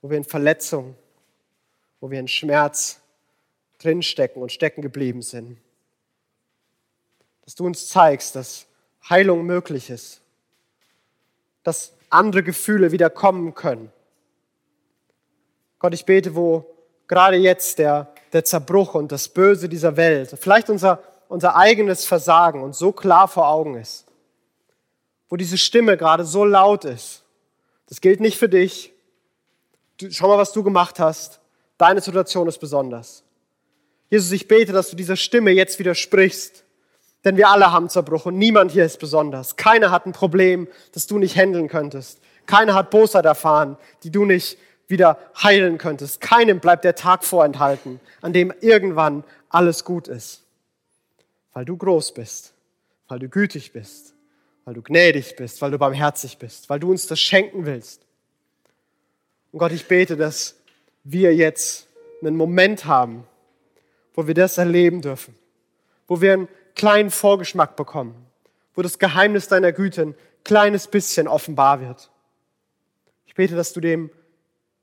wo 0.01 0.11
wir 0.11 0.17
in 0.17 0.23
Verletzung, 0.23 0.95
wo 2.03 2.11
wir 2.11 2.19
in 2.19 2.27
Schmerz 2.27 2.99
drinstecken 3.79 4.41
und 4.41 4.51
stecken 4.51 4.81
geblieben 4.81 5.21
sind. 5.21 5.57
Dass 7.45 7.55
du 7.55 7.65
uns 7.65 7.87
zeigst, 7.87 8.35
dass 8.35 8.65
Heilung 9.09 9.45
möglich 9.45 9.89
ist, 9.89 10.19
dass 11.63 11.93
andere 12.09 12.43
Gefühle 12.43 12.91
wieder 12.91 13.09
kommen 13.09 13.55
können. 13.55 13.89
Gott, 15.79 15.93
ich 15.93 16.03
bete, 16.03 16.35
wo 16.35 16.65
gerade 17.07 17.37
jetzt 17.37 17.79
der, 17.79 18.13
der 18.33 18.43
Zerbruch 18.43 18.95
und 18.95 19.09
das 19.13 19.29
Böse 19.29 19.69
dieser 19.69 19.95
Welt, 19.95 20.35
vielleicht 20.37 20.69
unser, 20.69 21.01
unser 21.29 21.55
eigenes 21.55 22.03
Versagen 22.03 22.63
uns 22.63 22.77
so 22.77 22.91
klar 22.91 23.29
vor 23.29 23.47
Augen 23.47 23.77
ist, 23.77 24.05
wo 25.29 25.37
diese 25.37 25.57
Stimme 25.57 25.95
gerade 25.95 26.25
so 26.25 26.43
laut 26.43 26.83
ist, 26.83 27.23
das 27.87 28.01
gilt 28.01 28.19
nicht 28.19 28.37
für 28.37 28.49
dich. 28.49 28.91
Du, 30.01 30.11
schau 30.11 30.27
mal, 30.27 30.37
was 30.37 30.51
du 30.51 30.63
gemacht 30.63 30.99
hast. 30.99 31.39
Deine 31.83 31.99
Situation 31.99 32.47
ist 32.47 32.59
besonders. 32.59 33.25
Jesus, 34.09 34.31
ich 34.31 34.47
bete, 34.47 34.71
dass 34.71 34.89
du 34.89 34.95
dieser 34.95 35.17
Stimme 35.17 35.51
jetzt 35.51 35.79
widersprichst. 35.79 36.63
Denn 37.25 37.35
wir 37.35 37.49
alle 37.49 37.73
haben 37.73 37.89
Zerbruch 37.89 38.25
und 38.25 38.37
niemand 38.37 38.71
hier 38.71 38.85
ist 38.85 39.01
besonders. 39.01 39.57
Keiner 39.57 39.91
hat 39.91 40.05
ein 40.05 40.13
Problem, 40.13 40.69
das 40.93 41.07
du 41.07 41.17
nicht 41.17 41.35
handeln 41.35 41.67
könntest. 41.67 42.21
Keiner 42.45 42.73
hat 42.73 42.89
Bosheit 42.89 43.25
erfahren, 43.25 43.75
die 44.03 44.11
du 44.11 44.23
nicht 44.23 44.57
wieder 44.87 45.19
heilen 45.35 45.77
könntest. 45.77 46.21
Keinem 46.21 46.61
bleibt 46.61 46.85
der 46.85 46.95
Tag 46.95 47.25
vorenthalten, 47.25 47.99
an 48.21 48.31
dem 48.31 48.53
irgendwann 48.61 49.25
alles 49.49 49.83
gut 49.83 50.07
ist. 50.07 50.45
Weil 51.51 51.65
du 51.65 51.75
groß 51.75 52.13
bist, 52.13 52.53
weil 53.09 53.19
du 53.19 53.27
gütig 53.27 53.73
bist, 53.73 54.13
weil 54.63 54.73
du 54.73 54.81
gnädig 54.81 55.35
bist, 55.35 55.61
weil 55.61 55.71
du 55.71 55.77
barmherzig 55.77 56.37
bist, 56.37 56.69
weil 56.69 56.79
du 56.79 56.91
uns 56.91 57.07
das 57.07 57.19
schenken 57.19 57.65
willst. 57.65 58.05
Und 59.51 59.59
Gott, 59.59 59.73
ich 59.73 59.85
bete, 59.85 60.15
dass 60.15 60.55
wir 61.03 61.35
jetzt 61.35 61.87
einen 62.21 62.35
Moment 62.35 62.85
haben, 62.85 63.27
wo 64.13 64.27
wir 64.27 64.33
das 64.33 64.57
erleben 64.57 65.01
dürfen, 65.01 65.35
wo 66.07 66.21
wir 66.21 66.33
einen 66.33 66.47
kleinen 66.75 67.09
Vorgeschmack 67.09 67.75
bekommen, 67.75 68.15
wo 68.75 68.81
das 68.81 68.99
Geheimnis 68.99 69.47
deiner 69.47 69.71
Güte 69.71 70.01
ein 70.01 70.15
kleines 70.43 70.87
bisschen 70.87 71.27
offenbar 71.27 71.81
wird. 71.81 72.09
Ich 73.25 73.35
bete, 73.35 73.55
dass 73.55 73.73
du 73.73 73.79
dem 73.79 74.09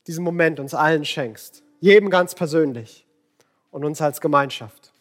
diesen 0.07 0.25
Moment 0.25 0.61
uns 0.61 0.75
allen 0.75 1.05
schenkst, 1.05 1.63
jedem 1.81 2.11
ganz 2.11 2.35
persönlich 2.35 3.07
und 3.71 3.85
uns 3.85 4.01
als 4.01 4.21
Gemeinschaft. 4.21 4.93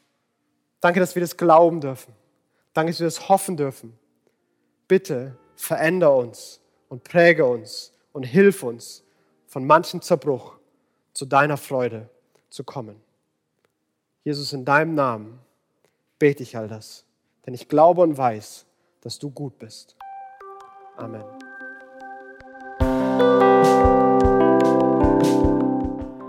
Danke, 0.81 0.99
dass 0.99 1.15
wir 1.15 1.21
das 1.21 1.37
glauben 1.37 1.81
dürfen. 1.81 2.13
Danke, 2.73 2.91
dass 2.91 2.99
wir 2.99 3.07
das 3.07 3.27
hoffen 3.27 3.57
dürfen 3.57 3.97
bitte 4.89 5.37
veränder 5.55 6.13
uns 6.13 6.59
und 6.89 7.05
präge 7.05 7.45
uns 7.45 7.93
und 8.11 8.23
hilf 8.23 8.63
uns, 8.63 9.05
von 9.47 9.65
manchem 9.65 10.01
Zerbruch 10.01 10.58
zu 11.19 11.25
deiner 11.25 11.57
Freude 11.57 12.07
zu 12.49 12.63
kommen. 12.63 12.95
Jesus, 14.23 14.53
in 14.53 14.63
deinem 14.63 14.95
Namen 14.95 15.39
bete 16.17 16.43
ich 16.43 16.55
all 16.55 16.69
das. 16.69 17.03
denn 17.45 17.53
ich 17.53 17.67
glaube 17.67 18.03
und 18.03 18.17
weiß, 18.17 18.65
dass 19.01 19.19
du 19.19 19.29
gut 19.29 19.59
bist. 19.59 19.97
Amen. 20.95 21.25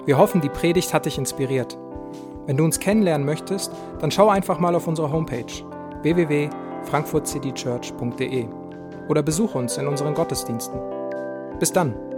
Wir 0.06 0.18
hoffen, 0.18 0.40
die 0.40 0.48
Predigt 0.48 0.92
hat 0.92 1.06
dich 1.06 1.18
inspiriert. 1.18 1.78
Wenn 2.46 2.56
du 2.56 2.64
uns 2.64 2.80
kennenlernen 2.80 3.24
möchtest, 3.24 3.70
dann 4.00 4.10
schau 4.10 4.28
einfach 4.28 4.58
mal 4.58 4.74
auf 4.74 4.88
unsere 4.88 5.12
Homepage 5.12 5.52
www.frankfurtcitychurch.de 6.02 8.48
oder 9.08 9.22
besuche 9.22 9.56
uns 9.56 9.76
in 9.76 9.86
unseren 9.86 10.14
Gottesdiensten. 10.14 10.80
Bis 11.60 11.72
dann! 11.72 12.09